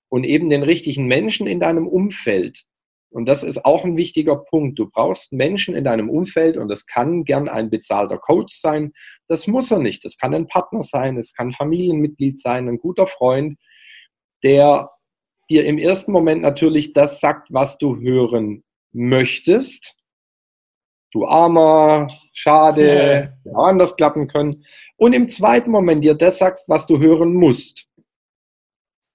und 0.09 0.23
eben 0.23 0.49
den 0.49 0.63
richtigen 0.63 1.05
Menschen 1.07 1.47
in 1.47 1.59
deinem 1.59 1.87
Umfeld. 1.87 2.63
Und 3.09 3.27
das 3.27 3.43
ist 3.43 3.65
auch 3.65 3.83
ein 3.83 3.97
wichtiger 3.97 4.35
Punkt. 4.35 4.77
Du 4.79 4.89
brauchst 4.89 5.31
Menschen 5.31 5.75
in 5.75 5.83
deinem 5.83 6.09
Umfeld 6.09 6.57
und 6.57 6.67
das 6.67 6.85
kann 6.85 7.23
gern 7.23 7.47
ein 7.47 7.69
bezahlter 7.69 8.17
Coach 8.17 8.59
sein. 8.59 8.91
Das 9.27 9.47
muss 9.47 9.71
er 9.71 9.79
nicht. 9.79 10.03
Das 10.03 10.17
kann 10.17 10.33
ein 10.33 10.47
Partner 10.47 10.83
sein, 10.83 11.17
es 11.17 11.33
kann 11.33 11.49
ein 11.49 11.53
Familienmitglied 11.53 12.39
sein, 12.39 12.67
ein 12.67 12.77
guter 12.77 13.07
Freund, 13.07 13.57
der 14.43 14.91
dir 15.49 15.65
im 15.65 15.77
ersten 15.77 16.11
Moment 16.11 16.41
natürlich 16.41 16.93
das 16.93 17.19
sagt, 17.19 17.47
was 17.51 17.77
du 17.77 17.97
hören 17.99 18.63
möchtest 18.91 19.95
du 21.11 21.25
Armer, 21.25 22.07
schade, 22.33 23.33
ja. 23.43 23.51
anders 23.53 23.95
klappen 23.95 24.27
können. 24.27 24.65
Und 24.97 25.13
im 25.13 25.27
zweiten 25.27 25.71
Moment 25.71 26.03
dir 26.03 26.15
das 26.15 26.39
sagst, 26.39 26.67
was 26.69 26.87
du 26.87 26.99
hören 26.99 27.33
musst. 27.33 27.85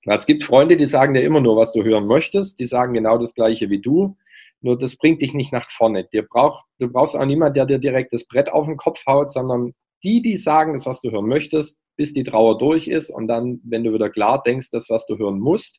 Es 0.05 0.27
gibt 0.27 0.45
Freunde, 0.45 0.77
die 0.77 0.87
sagen 0.87 1.15
dir 1.15 1.23
immer 1.23 1.41
nur, 1.41 1.57
was 1.57 1.73
du 1.73 1.85
hören 1.85 2.07
möchtest. 2.07 2.59
Die 2.59 2.67
sagen 2.67 2.95
genau 2.95 3.19
das 3.19 3.35
Gleiche 3.35 3.71
wie 3.71 3.81
du. 3.81 4.17
Nur 4.61 4.79
das 4.79 4.97
bringt 4.97 5.23
dich 5.23 5.35
nicht 5.35 5.53
nach 5.53 5.69
vorne. 5.71 6.05
Dir 6.05 6.23
brauch, 6.23 6.65
du 6.79 6.89
brauchst 6.89 7.17
auch 7.17 7.25
niemanden, 7.25 7.55
der 7.55 7.67
dir 7.67 7.79
direkt 7.79 8.13
das 8.13 8.27
Brett 8.27 8.51
auf 8.51 8.67
den 8.67 8.77
Kopf 8.77 9.05
haut, 9.07 9.33
sondern 9.33 9.75
die, 10.05 10.23
die 10.23 10.37
sagen, 10.37 10.73
das, 10.73 10.87
was 10.87 11.01
du 11.01 11.11
hören 11.11 11.27
möchtest, 11.27 11.79
bis 11.97 12.13
die 12.13 12.25
Trauer 12.25 12.59
durch 12.59 12.89
ist 12.89 13.11
und 13.11 13.29
dann, 13.29 13.61
wenn 13.65 13.85
du 13.85 13.93
wieder 13.93 14.11
klar 14.11 14.43
denkst, 14.43 14.71
das, 14.71 14.89
was 14.89 15.07
du 15.07 15.19
hören 15.19 15.39
musst. 15.39 15.79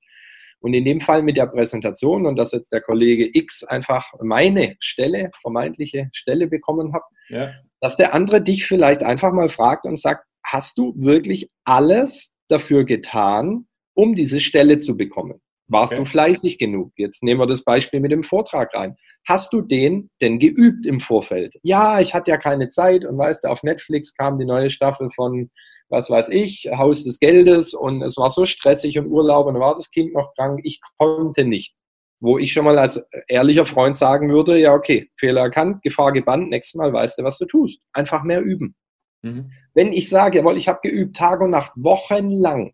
Und 0.63 0.73
in 0.73 0.85
dem 0.85 1.01
Fall 1.01 1.23
mit 1.23 1.35
der 1.35 1.47
Präsentation 1.47 2.25
und 2.25 2.37
dass 2.37 2.53
jetzt 2.53 2.71
der 2.71 2.79
Kollege 2.79 3.29
X 3.33 3.65
einfach 3.65 4.13
meine 4.21 4.77
Stelle, 4.79 5.29
vermeintliche 5.41 6.09
Stelle 6.13 6.47
bekommen 6.47 6.93
hat, 6.93 7.03
ja. 7.27 7.51
dass 7.81 7.97
der 7.97 8.13
andere 8.13 8.41
dich 8.41 8.65
vielleicht 8.65 9.03
einfach 9.03 9.33
mal 9.33 9.49
fragt 9.49 9.85
und 9.85 9.99
sagt, 9.99 10.25
hast 10.41 10.77
du 10.77 10.93
wirklich 10.95 11.49
alles 11.65 12.31
dafür 12.47 12.85
getan, 12.85 13.67
um 13.93 14.15
diese 14.15 14.39
Stelle 14.39 14.79
zu 14.79 14.95
bekommen? 14.95 15.41
Warst 15.67 15.93
okay. 15.93 16.01
du 16.01 16.09
fleißig 16.09 16.57
genug? 16.57 16.93
Jetzt 16.95 17.23
nehmen 17.23 17.41
wir 17.41 17.47
das 17.47 17.65
Beispiel 17.65 17.99
mit 17.99 18.13
dem 18.13 18.23
Vortrag 18.23 18.73
rein. 18.73 18.95
Hast 19.27 19.51
du 19.51 19.61
den 19.61 20.09
denn 20.21 20.39
geübt 20.39 20.85
im 20.85 21.01
Vorfeld? 21.01 21.55
Ja, 21.63 21.99
ich 21.99 22.13
hatte 22.13 22.31
ja 22.31 22.37
keine 22.37 22.69
Zeit 22.69 23.03
und 23.03 23.17
weißt 23.17 23.43
du, 23.43 23.49
auf 23.49 23.63
Netflix 23.63 24.13
kam 24.13 24.39
die 24.39 24.45
neue 24.45 24.69
Staffel 24.69 25.09
von, 25.13 25.49
was 25.89 26.09
weiß 26.09 26.29
ich, 26.29 26.69
Haus 26.75 27.03
des 27.03 27.19
Geldes 27.19 27.73
und 27.73 28.01
es 28.01 28.17
war 28.17 28.29
so 28.29 28.45
stressig 28.45 28.97
und 28.97 29.07
Urlaub 29.07 29.47
und 29.47 29.59
war 29.59 29.75
das 29.75 29.91
Kind 29.91 30.13
noch 30.13 30.33
krank. 30.35 30.61
Ich 30.63 30.81
konnte 30.97 31.45
nicht. 31.45 31.75
Wo 32.19 32.37
ich 32.37 32.53
schon 32.53 32.63
mal 32.63 32.79
als 32.79 33.03
ehrlicher 33.27 33.65
Freund 33.65 33.97
sagen 33.97 34.31
würde, 34.31 34.57
ja, 34.57 34.73
okay, 34.73 35.09
Fehler 35.17 35.41
erkannt, 35.41 35.81
Gefahr 35.81 36.13
gebannt, 36.13 36.49
nächstes 36.49 36.75
Mal 36.75 36.93
weißt 36.93 37.19
du, 37.19 37.23
was 37.23 37.37
du 37.37 37.45
tust. 37.45 37.81
Einfach 37.91 38.23
mehr 38.23 38.41
üben. 38.41 38.75
Mhm. 39.23 39.51
Wenn 39.73 39.91
ich 39.91 40.09
sage, 40.09 40.39
jawohl, 40.39 40.57
ich 40.57 40.67
habe 40.67 40.79
geübt, 40.83 41.17
Tag 41.17 41.41
und 41.41 41.49
Nacht, 41.49 41.73
wochenlang, 41.75 42.73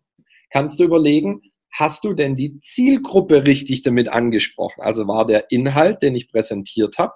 kannst 0.50 0.78
du 0.78 0.84
überlegen, 0.84 1.42
hast 1.72 2.04
du 2.04 2.14
denn 2.14 2.36
die 2.36 2.60
Zielgruppe 2.60 3.46
richtig 3.46 3.82
damit 3.82 4.08
angesprochen? 4.08 4.82
Also 4.82 5.06
war 5.08 5.26
der 5.26 5.50
Inhalt, 5.50 6.02
den 6.02 6.14
ich 6.14 6.30
präsentiert 6.30 6.98
habe, 6.98 7.14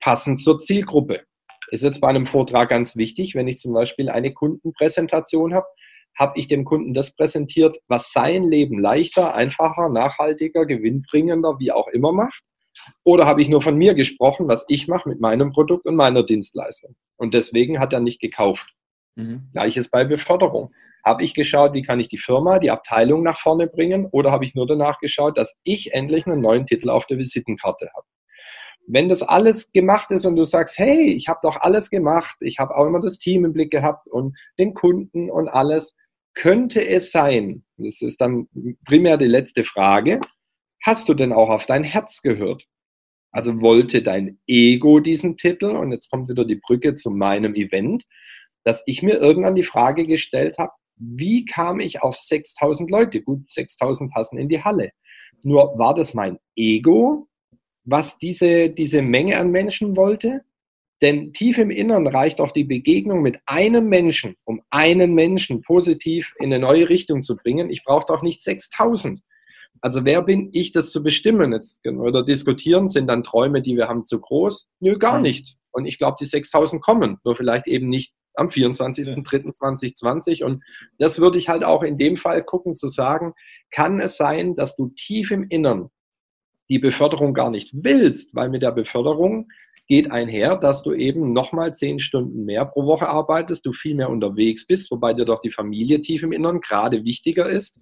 passend 0.00 0.40
zur 0.40 0.58
Zielgruppe? 0.58 1.22
Ist 1.70 1.84
jetzt 1.84 2.00
bei 2.00 2.08
einem 2.08 2.26
Vortrag 2.26 2.68
ganz 2.68 2.96
wichtig, 2.96 3.34
wenn 3.34 3.48
ich 3.48 3.58
zum 3.58 3.72
Beispiel 3.72 4.08
eine 4.08 4.32
Kundenpräsentation 4.32 5.54
habe, 5.54 5.66
habe 6.18 6.38
ich 6.38 6.48
dem 6.48 6.64
Kunden 6.64 6.94
das 6.94 7.14
präsentiert, 7.14 7.78
was 7.88 8.12
sein 8.12 8.44
Leben 8.44 8.78
leichter, 8.78 9.34
einfacher, 9.34 9.88
nachhaltiger, 9.88 10.66
gewinnbringender, 10.66 11.58
wie 11.58 11.72
auch 11.72 11.88
immer 11.88 12.12
macht? 12.12 12.42
Oder 13.04 13.26
habe 13.26 13.42
ich 13.42 13.48
nur 13.48 13.62
von 13.62 13.76
mir 13.76 13.94
gesprochen, 13.94 14.48
was 14.48 14.64
ich 14.68 14.88
mache 14.88 15.08
mit 15.08 15.20
meinem 15.20 15.52
Produkt 15.52 15.86
und 15.86 15.96
meiner 15.96 16.22
Dienstleistung? 16.22 16.96
Und 17.16 17.34
deswegen 17.34 17.78
hat 17.78 17.92
er 17.92 18.00
nicht 18.00 18.20
gekauft. 18.20 18.74
Mhm. 19.14 19.48
Gleiches 19.52 19.90
bei 19.90 20.04
Beförderung. 20.04 20.72
Habe 21.04 21.24
ich 21.24 21.34
geschaut, 21.34 21.72
wie 21.72 21.82
kann 21.82 22.00
ich 22.00 22.08
die 22.08 22.18
Firma, 22.18 22.58
die 22.58 22.70
Abteilung 22.70 23.22
nach 23.22 23.40
vorne 23.40 23.66
bringen 23.66 24.06
oder 24.06 24.30
habe 24.30 24.44
ich 24.44 24.54
nur 24.54 24.66
danach 24.66 25.00
geschaut, 25.00 25.36
dass 25.36 25.58
ich 25.64 25.92
endlich 25.92 26.26
einen 26.26 26.40
neuen 26.40 26.64
Titel 26.64 26.90
auf 26.90 27.06
der 27.06 27.18
Visitenkarte 27.18 27.90
habe? 27.94 28.06
Wenn 28.86 29.08
das 29.08 29.22
alles 29.22 29.70
gemacht 29.72 30.10
ist 30.10 30.26
und 30.26 30.36
du 30.36 30.44
sagst, 30.44 30.78
hey, 30.78 31.12
ich 31.12 31.28
habe 31.28 31.40
doch 31.42 31.56
alles 31.60 31.88
gemacht, 31.88 32.36
ich 32.40 32.58
habe 32.58 32.76
auch 32.76 32.86
immer 32.86 33.00
das 33.00 33.18
Team 33.18 33.44
im 33.44 33.52
Blick 33.52 33.70
gehabt 33.70 34.08
und 34.08 34.36
den 34.58 34.74
Kunden 34.74 35.30
und 35.30 35.48
alles, 35.48 35.94
könnte 36.34 36.86
es 36.86 37.12
sein, 37.12 37.64
das 37.76 38.00
ist 38.00 38.20
dann 38.20 38.48
primär 38.86 39.18
die 39.18 39.26
letzte 39.26 39.64
Frage, 39.64 40.20
hast 40.82 41.08
du 41.08 41.14
denn 41.14 41.32
auch 41.32 41.50
auf 41.50 41.66
dein 41.66 41.84
Herz 41.84 42.22
gehört? 42.22 42.64
Also 43.32 43.60
wollte 43.60 44.02
dein 44.02 44.38
Ego 44.46 45.00
diesen 45.00 45.36
Titel, 45.36 45.70
und 45.70 45.92
jetzt 45.92 46.10
kommt 46.10 46.28
wieder 46.28 46.44
die 46.44 46.60
Brücke 46.62 46.94
zu 46.94 47.10
meinem 47.10 47.54
Event, 47.54 48.04
dass 48.64 48.82
ich 48.86 49.02
mir 49.02 49.18
irgendwann 49.18 49.54
die 49.54 49.62
Frage 49.62 50.06
gestellt 50.06 50.58
habe, 50.58 50.72
wie 50.96 51.44
kam 51.44 51.80
ich 51.80 52.02
auf 52.02 52.16
6000 52.16 52.90
Leute? 52.90 53.22
Gut, 53.22 53.50
6000 53.50 54.12
passen 54.12 54.38
in 54.38 54.48
die 54.48 54.62
Halle. 54.62 54.92
Nur 55.42 55.78
war 55.78 55.94
das 55.94 56.14
mein 56.14 56.38
Ego, 56.54 57.28
was 57.84 58.18
diese, 58.18 58.70
diese 58.70 59.02
Menge 59.02 59.38
an 59.38 59.50
Menschen 59.50 59.96
wollte? 59.96 60.42
Denn 61.00 61.32
tief 61.32 61.58
im 61.58 61.70
Innern 61.70 62.06
reicht 62.06 62.40
auch 62.40 62.52
die 62.52 62.62
Begegnung 62.64 63.22
mit 63.22 63.40
einem 63.46 63.88
Menschen, 63.88 64.36
um 64.44 64.62
einen 64.70 65.14
Menschen 65.14 65.62
positiv 65.62 66.32
in 66.38 66.52
eine 66.52 66.60
neue 66.60 66.88
Richtung 66.88 67.24
zu 67.24 67.36
bringen. 67.36 67.70
Ich 67.70 67.82
brauche 67.82 68.06
doch 68.06 68.22
nicht 68.22 68.44
6000. 68.44 69.20
Also 69.80 70.04
wer 70.04 70.22
bin 70.22 70.50
ich, 70.52 70.70
das 70.70 70.92
zu 70.92 71.02
bestimmen? 71.02 71.52
Jetzt 71.52 71.84
oder 71.84 72.24
diskutieren, 72.24 72.88
sind 72.88 73.08
dann 73.08 73.24
Träume, 73.24 73.62
die 73.62 73.76
wir 73.76 73.88
haben, 73.88 74.06
zu 74.06 74.20
groß? 74.20 74.68
Nö, 74.78 74.96
gar 74.96 75.18
nicht. 75.20 75.56
Und 75.72 75.86
ich 75.86 75.98
glaube, 75.98 76.18
die 76.20 76.26
6000 76.26 76.80
kommen, 76.80 77.18
nur 77.24 77.34
vielleicht 77.34 77.66
eben 77.66 77.88
nicht 77.88 78.14
am 78.34 78.46
24.03.2020. 78.46 80.44
Und 80.44 80.62
das 80.98 81.18
würde 81.18 81.38
ich 81.38 81.48
halt 81.48 81.64
auch 81.64 81.82
in 81.82 81.98
dem 81.98 82.16
Fall 82.16 82.44
gucken, 82.44 82.76
zu 82.76 82.88
sagen, 82.88 83.32
kann 83.72 83.98
es 83.98 84.16
sein, 84.16 84.54
dass 84.54 84.76
du 84.76 84.90
tief 84.90 85.32
im 85.32 85.48
Innern 85.48 85.90
die 86.68 86.78
Beförderung 86.78 87.34
gar 87.34 87.50
nicht 87.50 87.70
willst, 87.72 88.34
weil 88.34 88.48
mit 88.48 88.62
der 88.62 88.72
Beförderung 88.72 89.48
geht 89.88 90.10
einher, 90.10 90.56
dass 90.56 90.82
du 90.82 90.92
eben 90.92 91.32
nochmal 91.32 91.74
zehn 91.74 91.98
Stunden 91.98 92.44
mehr 92.44 92.64
pro 92.64 92.86
Woche 92.86 93.08
arbeitest, 93.08 93.66
du 93.66 93.72
viel 93.72 93.94
mehr 93.94 94.10
unterwegs 94.10 94.66
bist, 94.66 94.90
wobei 94.90 95.12
dir 95.12 95.24
doch 95.24 95.40
die 95.40 95.50
Familie 95.50 96.00
tief 96.00 96.22
im 96.22 96.32
Innern 96.32 96.60
gerade 96.60 97.04
wichtiger 97.04 97.50
ist. 97.50 97.78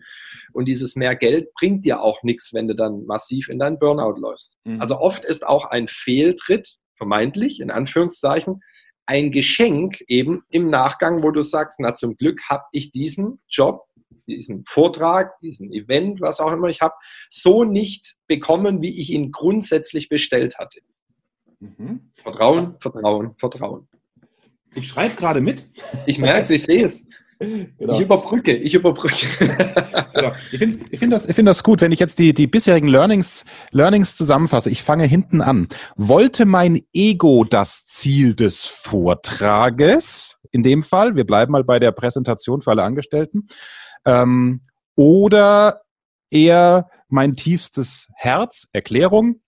Und 0.52 0.66
dieses 0.66 0.96
mehr 0.96 1.14
Geld 1.14 1.52
bringt 1.54 1.84
dir 1.84 2.02
auch 2.02 2.22
nichts, 2.22 2.52
wenn 2.52 2.68
du 2.68 2.74
dann 2.74 3.04
massiv 3.04 3.48
in 3.48 3.58
deinen 3.58 3.78
Burnout 3.78 4.18
läufst. 4.18 4.58
Mhm. 4.64 4.80
Also 4.80 4.98
oft 4.98 5.24
ist 5.24 5.46
auch 5.46 5.66
ein 5.66 5.88
Fehltritt, 5.88 6.78
vermeintlich, 6.96 7.60
in 7.60 7.70
Anführungszeichen, 7.70 8.60
ein 9.06 9.30
Geschenk 9.32 10.00
eben 10.06 10.42
im 10.50 10.70
Nachgang, 10.70 11.22
wo 11.22 11.30
du 11.30 11.42
sagst, 11.42 11.80
na 11.80 11.94
zum 11.94 12.16
Glück 12.16 12.40
habe 12.48 12.64
ich 12.72 12.92
diesen 12.92 13.40
Job, 13.48 13.82
diesen 14.26 14.64
Vortrag, 14.64 15.38
diesen 15.40 15.72
Event, 15.72 16.20
was 16.20 16.40
auch 16.40 16.52
immer 16.52 16.68
ich 16.68 16.80
habe, 16.80 16.94
so 17.28 17.64
nicht 17.64 18.16
bekommen, 18.26 18.82
wie 18.82 19.00
ich 19.00 19.10
ihn 19.10 19.32
grundsätzlich 19.32 20.08
bestellt 20.08 20.58
hatte. 20.58 20.80
Mhm. 21.60 22.12
Vertrauen, 22.22 22.76
Vertrauen, 22.78 23.34
Vertrauen. 23.38 23.88
Ich 24.74 24.88
schreibe 24.88 25.16
gerade 25.16 25.40
mit. 25.40 25.64
Ich 26.06 26.18
merke 26.18 26.42
es, 26.42 26.50
ich 26.50 26.62
sehe 26.62 26.84
es. 26.84 27.02
Genau. 27.40 27.94
Ich 27.94 28.00
überbrücke, 28.02 28.54
ich 28.54 28.74
überbrücke. 28.74 29.26
genau. 30.14 30.32
Ich 30.52 30.58
finde 30.58 30.84
ich 30.90 30.98
find 30.98 31.10
das, 31.10 31.24
find 31.24 31.48
das 31.48 31.62
gut, 31.62 31.80
wenn 31.80 31.90
ich 31.90 31.98
jetzt 31.98 32.18
die, 32.18 32.34
die 32.34 32.46
bisherigen 32.46 32.88
Learnings, 32.88 33.46
Learnings 33.70 34.14
zusammenfasse. 34.14 34.68
Ich 34.68 34.82
fange 34.82 35.06
hinten 35.06 35.40
an. 35.40 35.66
Wollte 35.96 36.44
mein 36.44 36.82
Ego 36.92 37.44
das 37.44 37.86
Ziel 37.86 38.34
des 38.34 38.66
Vortrages, 38.66 40.36
in 40.50 40.62
dem 40.62 40.82
Fall, 40.82 41.16
wir 41.16 41.24
bleiben 41.24 41.52
mal 41.52 41.64
bei 41.64 41.78
der 41.78 41.92
Präsentation 41.92 42.60
für 42.60 42.72
alle 42.72 42.82
Angestellten, 42.82 43.46
ähm, 44.04 44.62
oder 44.94 45.82
eher 46.30 46.88
mein 47.08 47.36
tiefstes 47.36 48.08
Herz, 48.16 48.68
Erklärung, 48.72 49.40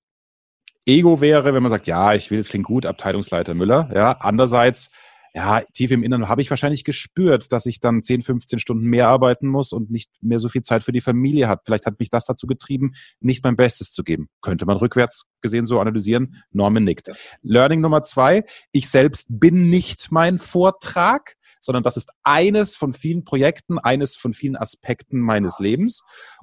Ego 0.84 1.20
wäre, 1.20 1.54
wenn 1.54 1.62
man 1.62 1.70
sagt, 1.70 1.86
ja, 1.86 2.14
ich 2.14 2.30
will, 2.30 2.40
es 2.40 2.48
klingt 2.48 2.66
gut, 2.66 2.86
Abteilungsleiter 2.86 3.54
Müller. 3.54 3.90
Ja, 3.94 4.12
andererseits 4.18 4.90
ja, 5.34 5.62
tief 5.72 5.90
im 5.92 6.02
Inneren 6.02 6.28
habe 6.28 6.42
ich 6.42 6.50
wahrscheinlich 6.50 6.84
gespürt, 6.84 7.52
dass 7.52 7.64
ich 7.64 7.80
dann 7.80 8.02
10, 8.02 8.22
15 8.22 8.58
Stunden 8.58 8.84
mehr 8.84 9.08
arbeiten 9.08 9.48
muss 9.48 9.72
und 9.72 9.90
nicht 9.90 10.10
mehr 10.20 10.38
so 10.38 10.50
viel 10.50 10.62
Zeit 10.62 10.84
für 10.84 10.92
die 10.92 11.00
Familie 11.00 11.48
hat. 11.48 11.62
Vielleicht 11.64 11.86
hat 11.86 11.98
mich 11.98 12.10
das 12.10 12.24
dazu 12.24 12.46
getrieben, 12.46 12.92
nicht 13.20 13.42
mein 13.42 13.56
Bestes 13.56 13.92
zu 13.92 14.02
geben. 14.02 14.28
Könnte 14.42 14.66
man 14.66 14.76
rückwärts 14.76 15.24
gesehen 15.40 15.64
so 15.64 15.80
analysieren. 15.80 16.42
Norman 16.50 16.84
nickt. 16.84 17.10
Learning 17.40 17.80
Nummer 17.80 18.02
zwei. 18.02 18.44
Ich 18.72 18.90
selbst 18.90 19.28
bin 19.30 19.70
nicht 19.70 20.08
mein 20.10 20.38
Vortrag 20.38 21.36
sondern 21.62 21.82
das 21.82 21.96
ist 21.96 22.10
eines 22.22 22.76
von 22.76 22.92
vielen 22.92 23.24
Projekten, 23.24 23.78
eines 23.78 24.14
von 24.16 24.34
vielen 24.34 24.56
Aspekten 24.56 25.18
meines 25.20 25.58
Lebens. 25.58 26.02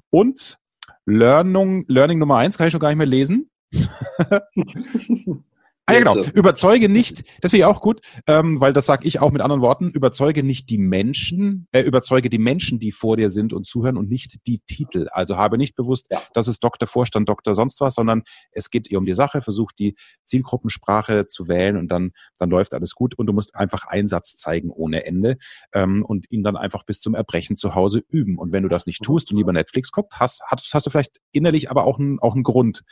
Und 0.10 0.58
Learning, 1.06 1.86
Learning 1.88 2.18
Nummer 2.18 2.38
eins 2.38 2.58
kann 2.58 2.68
ich 2.68 2.72
schon 2.72 2.82
gar 2.82 2.90
nicht 2.90 2.98
mehr 2.98 3.06
lesen. 3.06 3.52
Ah, 5.90 5.94
ja, 5.94 6.00
genau. 6.00 6.18
Überzeuge 6.34 6.90
nicht, 6.90 7.24
das 7.42 7.54
wäre 7.54 7.68
auch 7.68 7.82
gut, 7.82 8.02
ähm, 8.28 8.60
weil 8.60 8.74
das 8.74 8.86
sage 8.86 9.08
ich 9.08 9.20
auch 9.20 9.32
mit 9.32 9.42
anderen 9.42 9.62
Worten, 9.62 9.90
überzeuge 9.90 10.44
nicht 10.44 10.70
die 10.70 10.78
Menschen, 10.78 11.68
äh, 11.72 11.82
überzeuge 11.82 12.30
die 12.30 12.38
Menschen, 12.38 12.80
die 12.80 12.92
vor 12.92 13.18
dir 13.18 13.30
sind 13.30 13.54
und 13.54 13.66
zuhören 13.66 13.98
und 13.98 14.10
nicht 14.10 14.46
die 14.48 14.60
Titel. 14.60 15.08
Also 15.12 15.38
habe 15.38 15.58
nicht 15.58 15.76
bewusst, 15.76 16.08
ja. 16.12 16.22
das 16.34 16.48
ist 16.48 16.64
Doktor, 16.64 16.88
Vorstand, 16.88 17.28
Doktor, 17.28 17.56
sonst 17.56 17.82
was, 17.82 17.96
sondern 17.96 18.24
es 18.52 18.70
geht 18.70 18.92
eher 18.92 19.00
um 19.00 19.06
die 19.06 19.14
Sache, 19.14 19.42
versuch 19.42 19.72
die 19.72 19.96
Zielgruppensprache 20.26 21.28
zu 21.28 21.48
wählen 21.48 21.78
und 21.78 21.90
dann, 21.90 22.12
dann 22.38 22.50
läuft 22.50 22.74
alles 22.74 22.94
gut 22.96 23.16
und 23.18 23.26
du 23.26 23.34
musst 23.34 23.56
einfach 23.56 23.86
Einsatz 23.86 24.36
zeigen 24.38 24.70
ohne 24.70 25.06
Ende 25.06 25.38
ähm, 25.74 26.06
und 26.06 26.30
ihn 26.30 26.44
dann 26.44 26.58
einfach 26.58 26.84
bis 26.84 27.00
zum 27.00 27.16
Erbrechen 27.16 27.58
zu 27.58 27.76
Hause 27.76 28.04
üben. 28.10 28.38
Und 28.38 28.54
wenn 28.54 28.64
du 28.64 28.70
das 28.70 28.86
nicht 28.86 29.04
tust 29.04 29.32
und 29.32 29.38
lieber 29.38 29.54
Netflix 29.54 29.92
guckst, 29.92 30.20
hast, 30.20 30.42
hast, 30.48 30.74
hast 30.74 30.86
du 30.86 30.90
vielleicht 30.90 31.18
innerlich 31.32 31.70
aber 31.70 31.86
auch 31.86 32.00
einen, 32.00 32.20
auch 32.20 32.34
einen 32.34 32.44
Grund, 32.44 32.84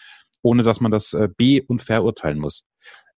ohne 0.41 0.63
dass 0.63 0.79
man 0.79 0.91
das 0.91 1.13
äh, 1.13 1.29
be- 1.35 1.63
und 1.67 1.81
verurteilen 1.81 2.39
muss. 2.39 2.63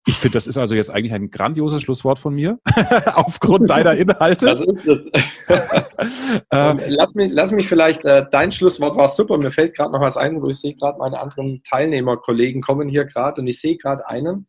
Ich 0.07 0.15
finde, 0.17 0.37
das 0.37 0.47
ist 0.47 0.57
also 0.57 0.73
jetzt 0.73 0.89
eigentlich 0.89 1.13
ein 1.13 1.29
grandioses 1.29 1.81
Schlusswort 1.81 2.17
von 2.17 2.33
mir, 2.33 2.59
aufgrund 3.13 3.69
deiner 3.69 3.93
Inhalte. 3.93 4.45
Das 4.45 4.59
ist 4.65 4.87
es. 4.87 4.99
ähm, 6.51 6.79
lass, 6.87 7.13
mich, 7.13 7.29
lass 7.33 7.51
mich 7.51 7.67
vielleicht, 7.67 8.05
äh, 8.05 8.25
dein 8.31 8.53
Schlusswort 8.53 8.95
war 8.95 9.09
super. 9.09 9.37
Mir 9.37 9.51
fällt 9.51 9.75
gerade 9.75 9.91
noch 9.91 9.99
was 9.99 10.15
ein, 10.15 10.41
wo 10.41 10.47
ich 10.47 10.59
sehe 10.59 10.75
gerade 10.75 10.97
meine 10.97 11.19
anderen 11.19 11.61
Teilnehmerkollegen 11.63 12.61
kommen 12.61 12.87
hier 12.87 13.03
gerade 13.03 13.41
und 13.41 13.47
ich 13.47 13.59
sehe 13.59 13.75
gerade 13.75 14.07
einen, 14.07 14.47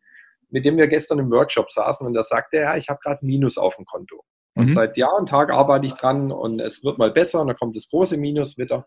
mit 0.49 0.63
dem 0.63 0.77
wir 0.77 0.87
gestern 0.87 1.19
im 1.19 1.29
Workshop 1.29 1.69
saßen 1.71 2.07
und 2.07 2.13
der 2.13 2.23
sagte, 2.23 2.57
ja, 2.57 2.77
ich 2.77 2.87
habe 2.87 2.99
gerade 3.03 3.25
Minus 3.25 3.57
auf 3.57 3.75
dem 3.75 3.85
Konto. 3.85 4.23
Und 4.55 4.69
mhm. 4.69 4.73
seit 4.73 4.95
Jahr 4.95 5.17
und 5.17 5.27
Tag 5.27 5.51
arbeite 5.51 5.87
ich 5.87 5.93
dran 5.93 6.31
und 6.31 6.61
es 6.61 6.83
wird 6.85 6.97
mal 6.97 7.11
besser 7.11 7.41
und 7.41 7.47
dann 7.47 7.57
kommt 7.57 7.75
das 7.75 7.89
große 7.89 8.15
Minus 8.15 8.57
wieder. 8.57 8.77
Und 8.77 8.85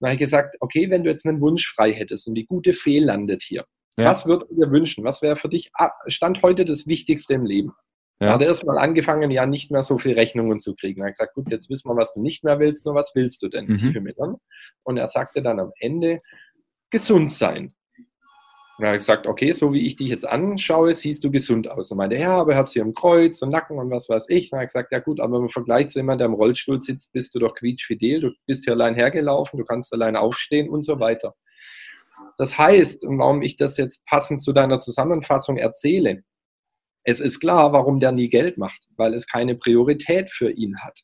dann 0.00 0.10
habe 0.10 0.14
ich 0.14 0.20
gesagt, 0.20 0.56
okay, 0.60 0.88
wenn 0.88 1.02
du 1.02 1.10
jetzt 1.10 1.26
einen 1.26 1.40
Wunsch 1.40 1.74
frei 1.74 1.92
hättest 1.92 2.28
und 2.28 2.36
die 2.36 2.46
gute 2.46 2.74
Fee 2.74 3.00
landet 3.00 3.42
hier, 3.42 3.64
ja. 3.96 4.06
Was 4.06 4.26
würdest 4.26 4.50
du 4.50 4.54
dir 4.56 4.70
wünschen? 4.70 5.04
Was 5.04 5.22
wäre 5.22 5.36
für 5.36 5.48
dich 5.48 5.70
Stand 6.06 6.42
heute 6.42 6.64
das 6.64 6.86
Wichtigste 6.86 7.34
im 7.34 7.44
Leben? 7.44 7.72
Ja. 8.20 8.28
Da 8.28 8.34
hat 8.34 8.42
er 8.42 8.48
erstmal 8.48 8.78
angefangen, 8.78 9.30
ja 9.30 9.46
nicht 9.46 9.70
mehr 9.70 9.82
so 9.82 9.98
viel 9.98 10.12
Rechnungen 10.14 10.60
zu 10.60 10.74
kriegen. 10.74 11.00
Er 11.00 11.08
hat 11.08 11.14
gesagt, 11.14 11.34
gut, 11.34 11.50
jetzt 11.50 11.68
wissen 11.68 11.88
wir, 11.88 11.96
was 11.96 12.12
du 12.14 12.20
nicht 12.22 12.44
mehr 12.44 12.60
willst, 12.60 12.86
nur 12.86 12.94
was 12.94 13.12
willst 13.14 13.42
du 13.42 13.48
denn? 13.48 13.66
Mhm. 13.66 14.38
Und 14.84 14.96
er 14.96 15.08
sagte 15.08 15.42
dann 15.42 15.58
am 15.58 15.72
Ende, 15.80 16.20
gesund 16.90 17.32
sein. 17.32 17.74
Und 18.78 18.84
er 18.84 18.92
hat 18.92 19.00
gesagt, 19.00 19.26
okay, 19.26 19.52
so 19.52 19.72
wie 19.72 19.84
ich 19.84 19.96
dich 19.96 20.08
jetzt 20.08 20.26
anschaue, 20.26 20.94
siehst 20.94 21.24
du 21.24 21.30
gesund 21.30 21.68
aus. 21.68 21.90
Und 21.90 21.98
meinte, 21.98 22.16
ja, 22.16 22.38
aber 22.38 22.52
ich 22.52 22.56
habe 22.56 22.70
sie 22.70 22.78
im 22.78 22.94
Kreuz 22.94 23.42
und 23.42 23.50
Nacken 23.50 23.78
und 23.78 23.90
was 23.90 24.08
weiß 24.08 24.26
ich. 24.28 24.52
Und 24.52 24.58
er 24.58 24.62
hat 24.62 24.68
gesagt, 24.68 24.92
ja 24.92 25.00
gut, 25.00 25.20
aber 25.20 25.38
im 25.38 25.50
Vergleich 25.50 25.88
zu 25.88 25.98
jemandem, 25.98 26.18
der 26.18 26.26
im 26.28 26.34
Rollstuhl 26.34 26.80
sitzt, 26.80 27.12
bist 27.12 27.34
du 27.34 27.38
doch 27.38 27.54
quietschfidel, 27.54 28.20
du 28.20 28.30
bist 28.46 28.64
hier 28.64 28.72
allein 28.72 28.94
hergelaufen, 28.94 29.58
du 29.58 29.64
kannst 29.64 29.92
allein 29.92 30.16
aufstehen 30.16 30.70
und 30.70 30.84
so 30.84 31.00
weiter. 31.00 31.34
Das 32.38 32.58
heißt, 32.58 33.04
und 33.04 33.18
warum 33.18 33.42
ich 33.42 33.56
das 33.56 33.76
jetzt 33.76 34.04
passend 34.06 34.42
zu 34.42 34.52
deiner 34.52 34.80
Zusammenfassung 34.80 35.56
erzähle, 35.56 36.22
es 37.04 37.20
ist 37.20 37.40
klar, 37.40 37.72
warum 37.72 38.00
der 38.00 38.12
nie 38.12 38.28
Geld 38.28 38.58
macht, 38.58 38.80
weil 38.96 39.14
es 39.14 39.26
keine 39.26 39.56
Priorität 39.56 40.30
für 40.30 40.50
ihn 40.50 40.78
hat. 40.80 40.98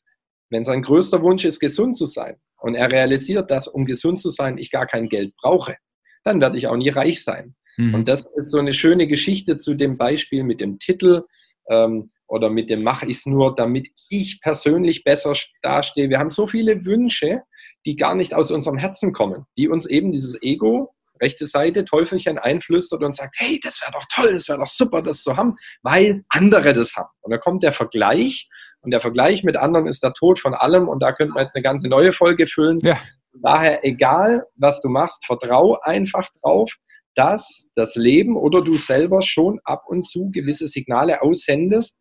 Wenn 0.49 0.63
sein 0.63 0.81
größter 0.81 1.21
Wunsch 1.21 1.45
ist, 1.45 1.59
gesund 1.59 1.97
zu 1.97 2.05
sein 2.05 2.37
und 2.57 2.75
er 2.75 2.91
realisiert, 2.91 3.51
dass 3.51 3.67
um 3.67 3.85
gesund 3.85 4.19
zu 4.19 4.29
sein 4.29 4.57
ich 4.57 4.71
gar 4.71 4.87
kein 4.87 5.09
Geld 5.09 5.35
brauche, 5.35 5.75
dann 6.23 6.41
werde 6.41 6.57
ich 6.57 6.67
auch 6.67 6.77
nie 6.77 6.89
reich 6.89 7.23
sein. 7.23 7.55
Mhm. 7.77 7.93
Und 7.93 8.07
das 8.07 8.21
ist 8.35 8.51
so 8.51 8.59
eine 8.59 8.73
schöne 8.73 9.07
Geschichte 9.07 9.57
zu 9.57 9.73
dem 9.73 9.97
Beispiel 9.97 10.43
mit 10.43 10.61
dem 10.61 10.79
Titel 10.79 11.23
ähm, 11.69 12.11
oder 12.27 12.49
mit 12.49 12.69
dem 12.69 12.83
mache 12.83 13.05
ich 13.07 13.17
es 13.17 13.25
nur, 13.25 13.55
damit 13.55 13.89
ich 14.09 14.39
persönlich 14.41 15.03
besser 15.03 15.33
dastehe. 15.61 16.09
Wir 16.09 16.19
haben 16.19 16.29
so 16.29 16.47
viele 16.47 16.85
Wünsche, 16.85 17.41
die 17.85 17.95
gar 17.95 18.15
nicht 18.15 18.33
aus 18.33 18.51
unserem 18.51 18.77
Herzen 18.77 19.13
kommen, 19.13 19.45
die 19.57 19.67
uns 19.67 19.85
eben 19.85 20.11
dieses 20.11 20.41
Ego 20.41 20.93
rechte 21.21 21.45
Seite 21.45 21.85
Teufelchen 21.85 22.37
einflüstert 22.37 23.03
und 23.03 23.15
sagt, 23.15 23.35
hey, 23.39 23.59
das 23.61 23.81
wäre 23.81 23.91
doch 23.91 24.05
toll, 24.13 24.31
das 24.31 24.47
wäre 24.47 24.59
doch 24.59 24.67
super, 24.67 25.01
das 25.01 25.23
zu 25.23 25.37
haben, 25.37 25.55
weil 25.81 26.23
andere 26.29 26.73
das 26.73 26.95
haben. 26.95 27.09
Und 27.21 27.31
da 27.31 27.37
kommt 27.37 27.63
der 27.63 27.73
Vergleich 27.73 28.49
und 28.81 28.91
der 28.91 29.01
Vergleich 29.01 29.43
mit 29.43 29.57
anderen 29.57 29.87
ist 29.87 30.03
der 30.03 30.13
Tod 30.13 30.39
von 30.39 30.53
allem 30.53 30.87
und 30.87 31.01
da 31.01 31.11
könnte 31.11 31.33
man 31.33 31.45
jetzt 31.45 31.55
eine 31.55 31.63
ganze 31.63 31.87
neue 31.87 32.13
Folge 32.13 32.47
füllen. 32.47 32.79
Ja. 32.81 32.97
Daher, 33.33 33.85
egal 33.85 34.45
was 34.55 34.81
du 34.81 34.89
machst, 34.89 35.25
vertrau 35.25 35.77
einfach 35.81 36.27
drauf, 36.41 36.71
dass 37.15 37.65
das 37.75 37.95
Leben 37.95 38.37
oder 38.37 38.63
du 38.63 38.77
selber 38.77 39.21
schon 39.21 39.59
ab 39.63 39.83
und 39.87 40.07
zu 40.07 40.31
gewisse 40.31 40.67
Signale 40.67 41.21
aussendest, 41.21 41.95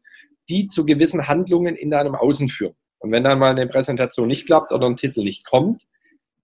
die 0.48 0.68
zu 0.68 0.86
gewissen 0.86 1.26
Handlungen 1.26 1.76
in 1.76 1.90
deinem 1.90 2.14
Außen 2.14 2.48
führen. 2.48 2.74
Und 2.98 3.12
wenn 3.12 3.24
dann 3.24 3.38
mal 3.38 3.50
eine 3.50 3.66
Präsentation 3.66 4.28
nicht 4.28 4.46
klappt 4.46 4.72
oder 4.72 4.86
ein 4.86 4.96
Titel 4.96 5.22
nicht 5.22 5.44
kommt, 5.44 5.82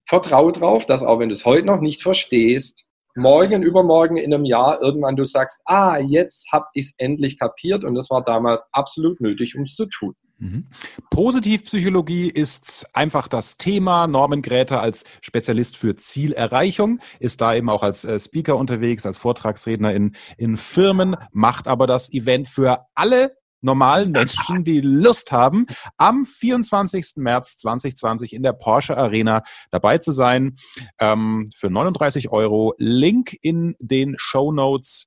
vertraue 0.06 0.52
drauf, 0.52 0.86
dass 0.86 1.02
auch 1.02 1.18
wenn 1.18 1.28
du 1.28 1.34
es 1.34 1.44
heute 1.44 1.66
noch 1.66 1.80
nicht 1.80 2.02
verstehst, 2.02 2.84
morgen, 3.16 3.62
übermorgen, 3.62 4.16
in 4.16 4.34
einem 4.34 4.44
Jahr 4.44 4.80
irgendwann 4.80 5.16
du 5.16 5.24
sagst, 5.24 5.60
ah, 5.64 5.98
jetzt 5.98 6.50
habe 6.52 6.66
ich 6.74 6.86
es 6.86 6.94
endlich 6.98 7.38
kapiert 7.38 7.84
und 7.84 7.94
das 7.94 8.10
war 8.10 8.24
damals 8.24 8.62
absolut 8.72 9.20
nötig, 9.20 9.56
um 9.56 9.64
es 9.64 9.74
zu 9.74 9.86
tun. 9.86 10.14
Mhm. 10.38 10.66
Positivpsychologie 11.10 12.28
ist 12.28 12.86
einfach 12.92 13.28
das 13.28 13.56
Thema. 13.56 14.08
Norman 14.08 14.42
Gräter 14.42 14.80
als 14.80 15.04
Spezialist 15.20 15.76
für 15.76 15.96
Zielerreichung 15.96 17.00
ist 17.20 17.40
da 17.40 17.54
eben 17.54 17.70
auch 17.70 17.82
als 17.82 18.04
äh, 18.04 18.18
Speaker 18.18 18.56
unterwegs, 18.56 19.06
als 19.06 19.16
Vortragsredner 19.16 19.94
in, 19.94 20.16
in 20.36 20.56
Firmen, 20.56 21.16
macht 21.32 21.68
aber 21.68 21.86
das 21.86 22.12
Event 22.12 22.48
für 22.48 22.86
alle 22.94 23.36
normalen 23.64 24.12
Menschen, 24.12 24.64
die 24.64 24.80
Lust 24.80 25.32
haben, 25.32 25.66
am 25.96 26.24
24. 26.24 27.16
März 27.16 27.56
2020 27.58 28.32
in 28.32 28.42
der 28.42 28.52
Porsche 28.52 28.96
Arena 28.96 29.42
dabei 29.70 29.98
zu 29.98 30.12
sein. 30.12 30.56
Ähm, 30.98 31.50
für 31.56 31.70
39 31.70 32.30
Euro. 32.30 32.74
Link 32.78 33.36
in 33.40 33.74
den 33.78 34.14
Show 34.18 34.52
Notes 34.52 35.06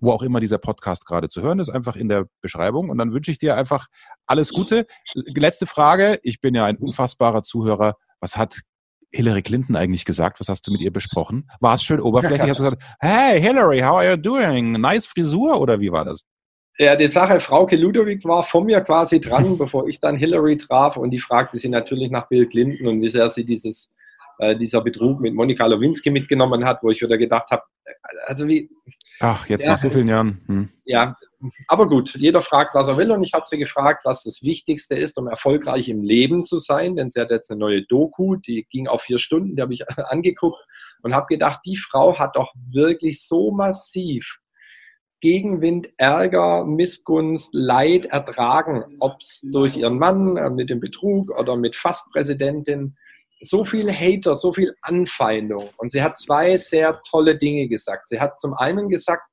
wo 0.00 0.12
auch 0.12 0.22
immer 0.22 0.40
dieser 0.40 0.58
Podcast 0.58 1.06
gerade 1.06 1.28
zu 1.28 1.42
hören 1.42 1.58
ist, 1.58 1.70
einfach 1.70 1.96
in 1.96 2.08
der 2.08 2.26
Beschreibung. 2.40 2.90
Und 2.90 2.98
dann 2.98 3.14
wünsche 3.14 3.30
ich 3.30 3.38
dir 3.38 3.56
einfach 3.56 3.86
alles 4.26 4.50
Gute. 4.50 4.86
Letzte 5.14 5.66
Frage. 5.66 6.18
Ich 6.22 6.40
bin 6.40 6.54
ja 6.54 6.66
ein 6.66 6.76
unfassbarer 6.76 7.42
Zuhörer. 7.42 7.94
Was 8.20 8.36
hat 8.36 8.60
Hillary 9.12 9.42
Clinton 9.42 9.76
eigentlich 9.76 10.04
gesagt? 10.04 10.40
Was 10.40 10.48
hast 10.48 10.66
du 10.66 10.72
mit 10.72 10.80
ihr 10.80 10.92
besprochen? 10.92 11.48
War 11.60 11.74
es 11.74 11.82
schön 11.82 12.00
oberflächlich? 12.00 12.40
Hast 12.50 12.60
du 12.60 12.64
gesagt, 12.64 12.82
hey 13.00 13.40
Hillary, 13.40 13.80
how 13.80 13.96
are 13.96 14.10
you 14.10 14.16
doing? 14.16 14.72
Nice 14.72 15.06
Frisur 15.06 15.60
oder 15.60 15.80
wie 15.80 15.90
war 15.90 16.04
das? 16.04 16.24
Ja, 16.78 16.94
die 16.94 17.08
Sache, 17.08 17.40
Frauke 17.40 17.76
Ludowig 17.76 18.24
war 18.24 18.44
von 18.44 18.66
mir 18.66 18.80
quasi 18.82 19.20
dran, 19.20 19.56
bevor 19.58 19.88
ich 19.88 20.00
dann 20.00 20.16
Hillary 20.16 20.56
traf 20.56 20.96
und 20.96 21.10
die 21.10 21.20
fragte 21.20 21.58
sie 21.58 21.68
natürlich 21.68 22.10
nach 22.10 22.28
Bill 22.28 22.46
Clinton 22.46 22.86
und 22.86 23.00
wie 23.00 23.08
sehr 23.08 23.30
sie 23.30 23.44
dieses, 23.44 23.90
äh, 24.38 24.56
dieser 24.56 24.82
Betrug 24.82 25.20
mit 25.20 25.34
Monika 25.34 25.66
Lewinsky 25.66 26.10
mitgenommen 26.10 26.64
hat, 26.66 26.82
wo 26.82 26.90
ich 26.90 27.00
wieder 27.00 27.16
gedacht 27.16 27.50
habe, 27.50 27.62
also 28.26 28.46
wie... 28.46 28.68
Ach, 29.20 29.48
jetzt 29.48 29.64
ja, 29.64 29.72
nach 29.72 29.78
so 29.78 29.88
vielen 29.88 30.08
Jahren. 30.08 30.42
Hm. 30.46 30.68
Ja, 30.84 31.16
aber 31.68 31.88
gut, 31.88 32.14
jeder 32.16 32.42
fragt, 32.42 32.74
was 32.74 32.88
er 32.88 32.98
will 32.98 33.10
und 33.10 33.22
ich 33.22 33.32
habe 33.32 33.46
sie 33.46 33.56
gefragt, 33.56 34.04
was 34.04 34.22
das 34.24 34.42
Wichtigste 34.42 34.94
ist, 34.94 35.16
um 35.16 35.28
erfolgreich 35.28 35.88
im 35.88 36.02
Leben 36.02 36.44
zu 36.44 36.58
sein, 36.58 36.96
denn 36.96 37.08
sie 37.08 37.20
hat 37.20 37.30
jetzt 37.30 37.50
eine 37.50 37.60
neue 37.60 37.82
Doku, 37.82 38.36
die 38.36 38.66
ging 38.70 38.86
auf 38.86 39.02
vier 39.02 39.18
Stunden, 39.18 39.56
die 39.56 39.62
habe 39.62 39.72
ich 39.72 39.88
angeguckt 40.10 40.62
und 41.02 41.14
habe 41.14 41.26
gedacht, 41.28 41.60
die 41.64 41.76
Frau 41.76 42.18
hat 42.18 42.36
doch 42.36 42.52
wirklich 42.70 43.26
so 43.26 43.50
massiv 43.50 44.40
Gegenwind, 45.20 45.88
Ärger, 45.96 46.64
Missgunst, 46.64 47.50
Leid 47.52 48.06
ertragen, 48.06 48.84
ob 49.00 49.20
es 49.22 49.40
durch 49.42 49.76
ihren 49.76 49.98
Mann 49.98 50.36
äh, 50.36 50.50
mit 50.50 50.70
dem 50.70 50.80
Betrug 50.80 51.30
oder 51.36 51.56
mit 51.56 51.76
Fastpräsidentin. 51.76 52.96
So 53.40 53.64
viel 53.64 53.92
Hater, 53.92 54.36
so 54.36 54.52
viel 54.52 54.74
Anfeindung. 54.82 55.68
Und 55.76 55.92
sie 55.92 56.02
hat 56.02 56.18
zwei 56.18 56.56
sehr 56.58 57.00
tolle 57.08 57.36
Dinge 57.36 57.68
gesagt. 57.68 58.08
Sie 58.08 58.20
hat 58.20 58.40
zum 58.40 58.54
einen 58.54 58.88
gesagt, 58.88 59.24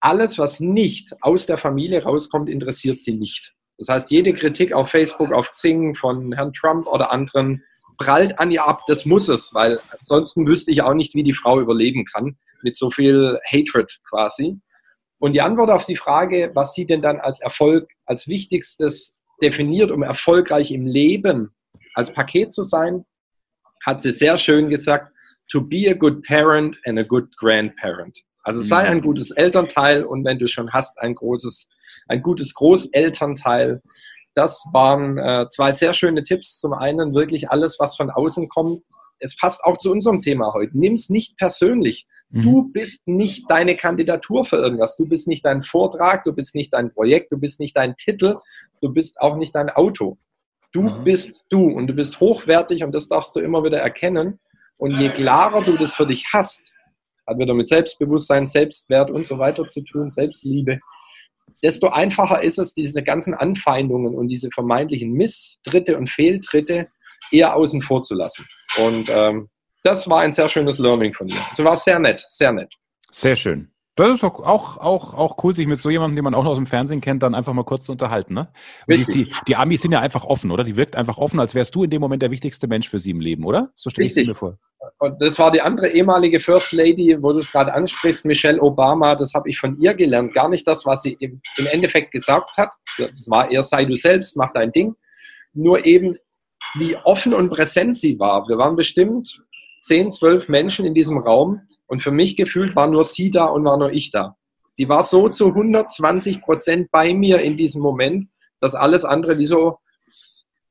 alles, 0.00 0.38
was 0.38 0.60
nicht 0.60 1.14
aus 1.20 1.46
der 1.46 1.58
Familie 1.58 2.02
rauskommt, 2.02 2.48
interessiert 2.48 3.00
sie 3.00 3.12
nicht. 3.12 3.54
Das 3.78 3.88
heißt, 3.88 4.10
jede 4.10 4.34
Kritik 4.34 4.72
auf 4.72 4.90
Facebook, 4.90 5.32
auf 5.32 5.50
Xing 5.50 5.94
von 5.94 6.32
Herrn 6.32 6.52
Trump 6.52 6.86
oder 6.86 7.12
anderen 7.12 7.64
prallt 7.98 8.38
an 8.38 8.50
ihr 8.50 8.66
ab. 8.66 8.82
Das 8.86 9.04
muss 9.04 9.28
es, 9.28 9.52
weil 9.52 9.78
ansonsten 9.98 10.46
wüsste 10.46 10.70
ich 10.70 10.82
auch 10.82 10.94
nicht, 10.94 11.14
wie 11.14 11.22
die 11.22 11.34
Frau 11.34 11.60
überleben 11.60 12.04
kann 12.06 12.36
mit 12.62 12.76
so 12.76 12.90
viel 12.90 13.38
Hatred 13.50 14.00
quasi. 14.08 14.58
Und 15.20 15.34
die 15.34 15.42
Antwort 15.42 15.70
auf 15.70 15.84
die 15.84 15.96
Frage, 15.96 16.50
was 16.54 16.72
sie 16.72 16.86
denn 16.86 17.02
dann 17.02 17.20
als 17.20 17.40
Erfolg, 17.40 17.90
als 18.06 18.26
wichtigstes 18.26 19.14
definiert, 19.42 19.90
um 19.90 20.02
erfolgreich 20.02 20.72
im 20.72 20.86
Leben 20.86 21.54
als 21.94 22.12
Paket 22.12 22.52
zu 22.52 22.64
sein, 22.64 23.04
hat 23.84 24.02
sie 24.02 24.12
sehr 24.12 24.38
schön 24.38 24.70
gesagt, 24.70 25.12
to 25.50 25.60
be 25.60 25.88
a 25.90 25.94
good 25.94 26.22
parent 26.24 26.76
and 26.86 26.98
a 26.98 27.02
good 27.02 27.36
grandparent. 27.36 28.18
Also 28.42 28.62
sei 28.62 28.80
ein 28.80 29.02
gutes 29.02 29.30
Elternteil 29.30 30.04
und 30.04 30.24
wenn 30.24 30.38
du 30.38 30.48
schon 30.48 30.72
hast, 30.72 30.98
ein 30.98 31.14
großes, 31.14 31.68
ein 32.08 32.22
gutes 32.22 32.54
Großelternteil. 32.54 33.82
Das 34.34 34.64
waren 34.72 35.18
äh, 35.18 35.46
zwei 35.50 35.72
sehr 35.72 35.92
schöne 35.92 36.24
Tipps. 36.24 36.60
Zum 36.60 36.72
einen 36.72 37.14
wirklich 37.14 37.50
alles, 37.50 37.78
was 37.78 37.96
von 37.96 38.10
außen 38.10 38.48
kommt. 38.48 38.82
Es 39.18 39.36
passt 39.36 39.62
auch 39.64 39.76
zu 39.76 39.90
unserem 39.90 40.22
Thema 40.22 40.54
heute. 40.54 40.78
Nimm 40.78 40.94
es 40.94 41.10
nicht 41.10 41.36
persönlich. 41.36 42.06
Mhm. 42.30 42.42
Du 42.42 42.72
bist 42.72 43.06
nicht 43.06 43.50
deine 43.50 43.76
Kandidatur 43.76 44.44
für 44.44 44.56
irgendwas. 44.56 44.96
Du 44.96 45.06
bist 45.06 45.28
nicht 45.28 45.44
dein 45.44 45.62
Vortrag, 45.62 46.24
du 46.24 46.32
bist 46.32 46.54
nicht 46.54 46.72
dein 46.72 46.92
Projekt, 46.92 47.32
du 47.32 47.38
bist 47.38 47.60
nicht 47.60 47.76
dein 47.76 47.96
Titel, 47.96 48.36
du 48.80 48.92
bist 48.92 49.20
auch 49.20 49.36
nicht 49.36 49.54
dein 49.54 49.70
Auto. 49.70 50.18
Du 50.72 50.82
mhm. 50.82 51.04
bist 51.04 51.44
du 51.48 51.68
und 51.68 51.88
du 51.88 51.94
bist 51.94 52.20
hochwertig 52.20 52.84
und 52.84 52.92
das 52.92 53.08
darfst 53.08 53.34
du 53.34 53.40
immer 53.40 53.64
wieder 53.64 53.78
erkennen. 53.78 54.38
Und 54.76 54.98
je 54.98 55.10
klarer 55.10 55.62
du 55.62 55.76
das 55.76 55.94
für 55.94 56.06
dich 56.06 56.26
hast, 56.32 56.62
hat 57.26 57.38
wieder 57.38 57.54
mit 57.54 57.68
Selbstbewusstsein, 57.68 58.46
Selbstwert 58.46 59.10
und 59.10 59.26
so 59.26 59.38
weiter 59.38 59.68
zu 59.68 59.82
tun, 59.82 60.10
Selbstliebe, 60.10 60.80
desto 61.62 61.88
einfacher 61.88 62.42
ist 62.42 62.58
es, 62.58 62.74
diese 62.74 63.02
ganzen 63.02 63.34
Anfeindungen 63.34 64.14
und 64.14 64.28
diese 64.28 64.50
vermeintlichen 64.50 65.12
Misstritte 65.12 65.98
und 65.98 66.08
Fehltritte 66.08 66.88
eher 67.30 67.54
außen 67.54 67.82
vor 67.82 68.02
zu 68.02 68.14
lassen. 68.14 68.46
Und 68.78 69.08
ähm, 69.10 69.48
das 69.82 70.08
war 70.08 70.20
ein 70.20 70.32
sehr 70.32 70.48
schönes 70.48 70.78
Learning 70.78 71.14
von 71.14 71.26
mir. 71.26 71.40
Also 71.50 71.64
war 71.64 71.76
sehr 71.76 71.98
nett, 71.98 72.24
sehr 72.28 72.52
nett. 72.52 72.72
Sehr 73.10 73.36
schön. 73.36 73.70
Das 73.96 74.08
ist 74.08 74.24
auch, 74.24 74.40
auch, 74.40 74.78
auch, 74.78 75.14
auch 75.14 75.44
cool, 75.44 75.54
sich 75.54 75.66
mit 75.66 75.78
so 75.78 75.90
jemandem, 75.90 76.16
den 76.16 76.24
man 76.24 76.34
auch 76.34 76.44
noch 76.44 76.52
aus 76.52 76.56
dem 76.56 76.66
Fernsehen 76.66 77.00
kennt, 77.00 77.22
dann 77.22 77.34
einfach 77.34 77.52
mal 77.52 77.64
kurz 77.64 77.84
zu 77.84 77.92
unterhalten. 77.92 78.32
Ne? 78.32 78.48
Die, 78.88 79.04
die, 79.04 79.32
die, 79.46 79.56
Amis 79.56 79.82
sind 79.82 79.92
ja 79.92 80.00
einfach 80.00 80.24
offen, 80.24 80.50
oder? 80.50 80.64
Die 80.64 80.76
wirkt 80.76 80.96
einfach 80.96 81.18
offen, 81.18 81.38
als 81.38 81.54
wärst 81.54 81.74
du 81.74 81.84
in 81.84 81.90
dem 81.90 82.00
Moment 82.00 82.22
der 82.22 82.30
wichtigste 82.30 82.66
Mensch 82.66 82.88
für 82.88 82.98
sie 82.98 83.10
im 83.10 83.20
Leben, 83.20 83.44
oder? 83.44 83.70
So 83.74 83.90
stelle 83.90 84.06
ich 84.06 84.16
es 84.16 84.26
mir 84.26 84.34
vor. 84.34 84.58
Und 84.98 85.20
das 85.20 85.38
war 85.38 85.50
die 85.50 85.60
andere 85.60 85.88
ehemalige 85.88 86.40
First 86.40 86.72
Lady, 86.72 87.16
wo 87.20 87.32
du 87.32 87.40
es 87.40 87.50
gerade 87.50 87.74
ansprichst, 87.74 88.24
Michelle 88.24 88.60
Obama. 88.62 89.16
Das 89.16 89.34
habe 89.34 89.50
ich 89.50 89.58
von 89.58 89.78
ihr 89.80 89.92
gelernt. 89.92 90.32
Gar 90.32 90.48
nicht 90.48 90.66
das, 90.66 90.86
was 90.86 91.02
sie 91.02 91.16
im, 91.20 91.42
im 91.56 91.66
Endeffekt 91.66 92.12
gesagt 92.12 92.56
hat. 92.56 92.70
Das 92.96 93.26
war 93.28 93.50
eher, 93.50 93.62
sei 93.62 93.84
du 93.84 93.96
selbst, 93.96 94.36
mach 94.36 94.52
dein 94.52 94.72
Ding. 94.72 94.94
Nur 95.52 95.84
eben, 95.84 96.16
wie 96.74 96.96
offen 97.04 97.34
und 97.34 97.50
präsent 97.50 97.96
sie 97.96 98.18
war. 98.18 98.48
Wir 98.48 98.56
waren 98.56 98.76
bestimmt 98.76 99.42
zehn, 99.82 100.12
zwölf 100.12 100.48
Menschen 100.48 100.84
in 100.84 100.94
diesem 100.94 101.18
Raum 101.18 101.62
und 101.86 102.02
für 102.02 102.10
mich 102.10 102.36
gefühlt 102.36 102.76
war 102.76 102.86
nur 102.86 103.04
sie 103.04 103.30
da 103.30 103.46
und 103.46 103.64
war 103.64 103.76
nur 103.76 103.92
ich 103.92 104.10
da. 104.10 104.36
Die 104.78 104.88
war 104.88 105.04
so 105.04 105.28
zu 105.28 105.48
120 105.48 106.40
Prozent 106.40 106.90
bei 106.90 107.12
mir 107.12 107.40
in 107.40 107.56
diesem 107.56 107.82
Moment, 107.82 108.28
dass 108.60 108.74
alles 108.74 109.04
andere 109.04 109.38
wie 109.38 109.46
so 109.46 109.78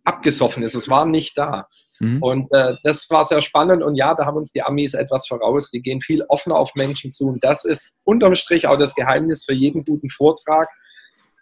abgesoffen 0.04 0.64
ist. 0.64 0.76
Es 0.76 0.90
war 0.90 1.06
nicht 1.06 1.38
da. 1.38 1.68
Mhm. 2.00 2.24
Und 2.24 2.54
äh, 2.54 2.76
das 2.84 3.08
war 3.10 3.26
sehr 3.26 3.42
spannend. 3.42 3.84
Und 3.84 3.96
ja, 3.96 4.16
da 4.16 4.26
haben 4.26 4.38
uns 4.38 4.52
die 4.52 4.64
Amis 4.64 4.94
etwas 4.94 5.28
voraus. 5.28 5.70
Die 5.70 5.82
gehen 5.82 6.02
viel 6.02 6.24
offener 6.30 6.56
auf 6.56 6.74
Menschen 6.74 7.12
zu. 7.12 7.28
Und 7.28 7.44
das 7.44 7.66
ist 7.66 7.94
unterm 8.06 8.34
Strich 8.36 8.68
auch 8.68 8.78
das 8.78 8.96
Geheimnis 8.96 9.46
für 9.46 9.54
jeden 9.54 9.86
guten 9.86 10.10
Vortrag 10.10 10.70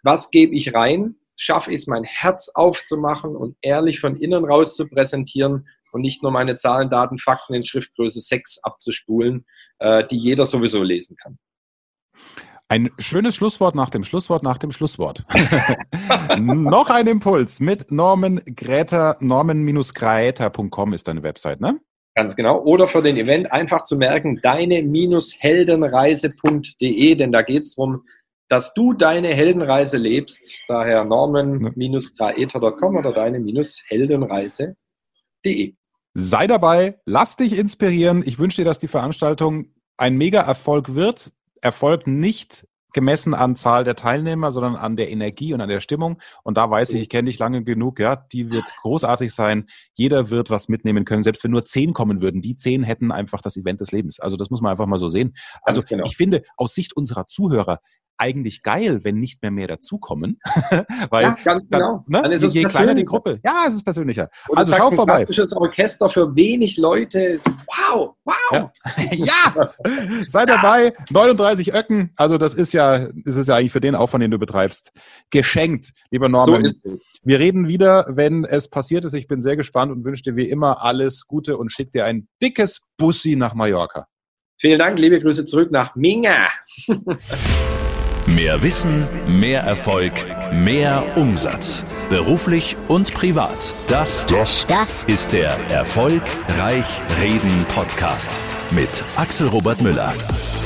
was 0.08 0.32
gebe 0.32 0.56
ich 0.56 0.74
rein? 0.74 1.16
Schaffe 1.36 1.72
ich 1.72 1.82
es, 1.82 1.88
mein 1.88 2.04
Herz 2.04 2.50
aufzumachen 2.54 3.36
und 3.36 3.58
ehrlich 3.62 4.00
von 4.00 4.16
innen 4.16 4.46
raus 4.46 4.76
zu 4.76 4.88
präsentieren 4.88 5.68
und 5.92 6.02
nicht 6.02 6.24
nur 6.24 6.32
meine 6.32 6.58
Zahlen, 6.58 6.90
Daten, 6.90 7.20
Fakten 7.20 7.54
in 7.54 7.66
Schriftgröße 7.66 8.22
6 8.22 8.60
abzuspulen, 8.64 9.46
äh, 9.80 10.06
die 10.08 10.18
jeder 10.18 10.46
sowieso 10.46 10.84
lesen 10.84 11.16
kann. 11.16 11.38
Ein 12.70 12.90
schönes 13.00 13.36
Schlusswort 13.36 13.76
nach 13.76 13.90
dem 13.90 14.04
Schlusswort 14.04 14.44
nach 14.44 14.58
dem 14.58 14.72
Schlusswort. 14.72 15.24
Noch 16.38 16.90
ein 16.90 17.08
Impuls 17.08 17.62
mit 17.62 17.90
Norman 17.92 18.42
Gräter, 18.46 19.16
norman-gräter.com 19.22 20.94
ist 20.94 21.08
deine 21.08 21.24
Website, 21.24 21.62
ne? 21.62 21.80
Ganz 22.14 22.36
genau. 22.36 22.62
Oder 22.64 22.88
für 22.88 23.02
den 23.02 23.16
Event 23.16 23.54
einfach 23.54 23.84
zu 23.84 23.96
merken, 23.96 24.42
deine-heldenreise.de, 24.42 27.16
denn 27.16 27.32
da 27.32 27.42
geht 27.42 27.64
es 27.64 27.76
darum, 27.76 28.04
dass 28.50 28.74
du 28.74 28.92
deine 28.94 29.30
Heldenreise 29.30 29.98
lebst. 29.98 30.42
Daher 30.68 31.06
norman-graeter.com 31.06 32.98
oder 32.98 33.14
deine-heldenreise.de. 35.44 35.74
Sei 36.14 36.48
dabei, 36.48 37.00
lass 37.06 37.36
dich 37.36 37.58
inspirieren. 37.58 38.24
Ich 38.26 38.40
wünsche 38.40 38.62
dir, 38.62 38.66
dass 38.66 38.80
die 38.80 38.88
Veranstaltung 38.88 39.74
ein 39.98 40.18
Mega-Erfolg 40.18 40.96
wird. 40.96 41.32
Erfolg 41.62 42.08
nicht 42.08 42.68
gemessen 42.94 43.36
an 43.36 43.56
Zahl 43.56 43.84
der 43.84 43.96
Teilnehmer, 43.96 44.52
sondern 44.52 44.76
an 44.76 44.96
der 44.96 45.12
Energie 45.12 45.54
und 45.54 45.62
an 45.62 45.70
der 45.70 45.82
Stimmung. 45.82 46.20
Und 46.44 46.58
da 46.58 46.72
weiß 46.72 46.92
ich, 46.92 47.02
ich 47.02 47.10
kenne 47.10 47.30
dich 47.30 47.38
lange 47.38 47.64
genug, 47.64 48.00
ja, 48.00 48.16
die 48.16 48.50
wird 48.50 48.66
großartig 48.82 49.32
sein. 49.32 49.68
Jeder 49.94 50.32
wird 50.32 50.50
was 50.50 50.70
mitnehmen 50.70 51.06
können, 51.06 51.22
selbst 51.22 51.44
wenn 51.44 51.52
nur 51.52 51.66
zehn 51.66 51.94
kommen 51.94 52.22
würden. 52.22 52.42
Die 52.42 52.58
zehn 52.58 52.82
hätten 52.82 53.12
einfach 53.12 53.42
das 53.42 53.56
Event 53.56 53.82
des 53.82 53.92
Lebens. 53.92 54.20
Also 54.20 54.38
das 54.38 54.50
muss 54.50 54.62
man 54.62 54.72
einfach 54.72 54.88
mal 54.88 54.98
so 54.98 55.10
sehen. 55.10 55.36
Also 55.62 55.82
genau. 55.82 56.06
ich 56.08 56.18
finde, 56.18 56.44
aus 56.56 56.74
Sicht 56.74 56.96
unserer 56.96 57.28
Zuhörer, 57.28 57.82
eigentlich 58.18 58.64
geil, 58.64 59.04
wenn 59.04 59.20
nicht 59.20 59.42
mehr 59.42 59.52
mehr 59.52 59.68
dazukommen. 59.68 60.40
Weil 61.10 61.24
ja, 61.24 61.38
ganz 61.44 61.70
dann, 61.70 61.82
genau. 61.82 62.04
Ne, 62.08 62.22
dann 62.22 62.32
ist 62.32 62.54
je, 62.54 62.64
kleiner 62.64 62.96
die 62.96 63.04
Gruppe. 63.04 63.40
Ja, 63.44 63.66
es 63.68 63.76
ist 63.76 63.84
persönlicher. 63.84 64.30
Und 64.48 64.58
also 64.58 64.74
schau 64.76 64.92
vorbei. 64.92 65.26
Ein 65.28 65.54
Orchester 65.54 66.10
für 66.10 66.36
wenig 66.36 66.78
Leute. 66.78 67.40
Wow, 67.68 68.16
wow. 68.26 68.36
Ja, 68.52 68.72
ja. 69.12 69.74
sei 70.28 70.46
dabei. 70.46 70.94
39 71.12 71.74
Öcken. 71.74 72.12
Also 72.16 72.38
das 72.38 72.54
ist 72.54 72.74
ja, 72.74 72.96
ist 73.26 73.38
es 73.38 73.48
ja 73.48 73.56
eigentlich 73.56 73.72
für 73.72 73.82
den 73.82 73.96
Aufwand, 73.96 74.24
den 74.24 74.32
du 74.32 74.40
betreibst, 74.40 74.92
geschenkt, 75.30 75.92
lieber 76.12 76.30
Norman. 76.30 76.66
So 76.66 76.98
Wir 77.24 77.40
reden 77.40 77.68
wieder, 77.68 78.06
wenn 78.10 78.46
es 78.46 78.70
passiert 78.70 79.06
ist. 79.06 79.14
Ich 79.14 79.28
bin 79.28 79.42
sehr 79.42 79.58
gespannt 79.58 79.92
und 79.92 80.04
wünsche 80.04 80.24
dir 80.24 80.36
wie 80.36 80.50
immer 80.50 80.84
alles 80.84 81.28
Gute 81.28 81.58
und 81.58 81.72
schick 81.72 81.92
dir 81.92 82.06
ein 82.06 82.28
dickes 82.42 82.82
Bussi 82.98 83.36
nach 83.36 83.54
Mallorca. 83.54 84.08
Vielen 84.60 84.80
Dank, 84.80 84.98
liebe 84.98 85.20
Grüße 85.20 85.46
zurück 85.46 85.72
nach 85.72 85.96
Minga. 85.96 86.48
Mehr 88.28 88.62
Wissen, 88.62 89.08
mehr 89.28 89.62
Erfolg, 89.62 90.14
mehr 90.52 91.18
Umsatz. 91.18 91.86
Beruflich 92.10 92.76
und 92.88 93.14
privat. 93.14 93.74
Das, 93.88 94.26
das, 94.26 94.66
das 94.68 95.06
ist 95.06 95.32
der 95.32 95.58
Erfolgreich 95.70 97.02
Reden 97.22 97.66
Podcast 97.74 98.40
mit 98.72 99.04
Axel 99.16 99.48
Robert 99.48 99.82
Müller. 99.82 100.14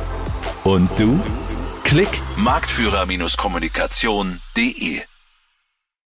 Und 0.65 0.91
du? 0.99 1.21
Klick 1.85 2.09
marktführer-kommunikation.de 2.37 5.03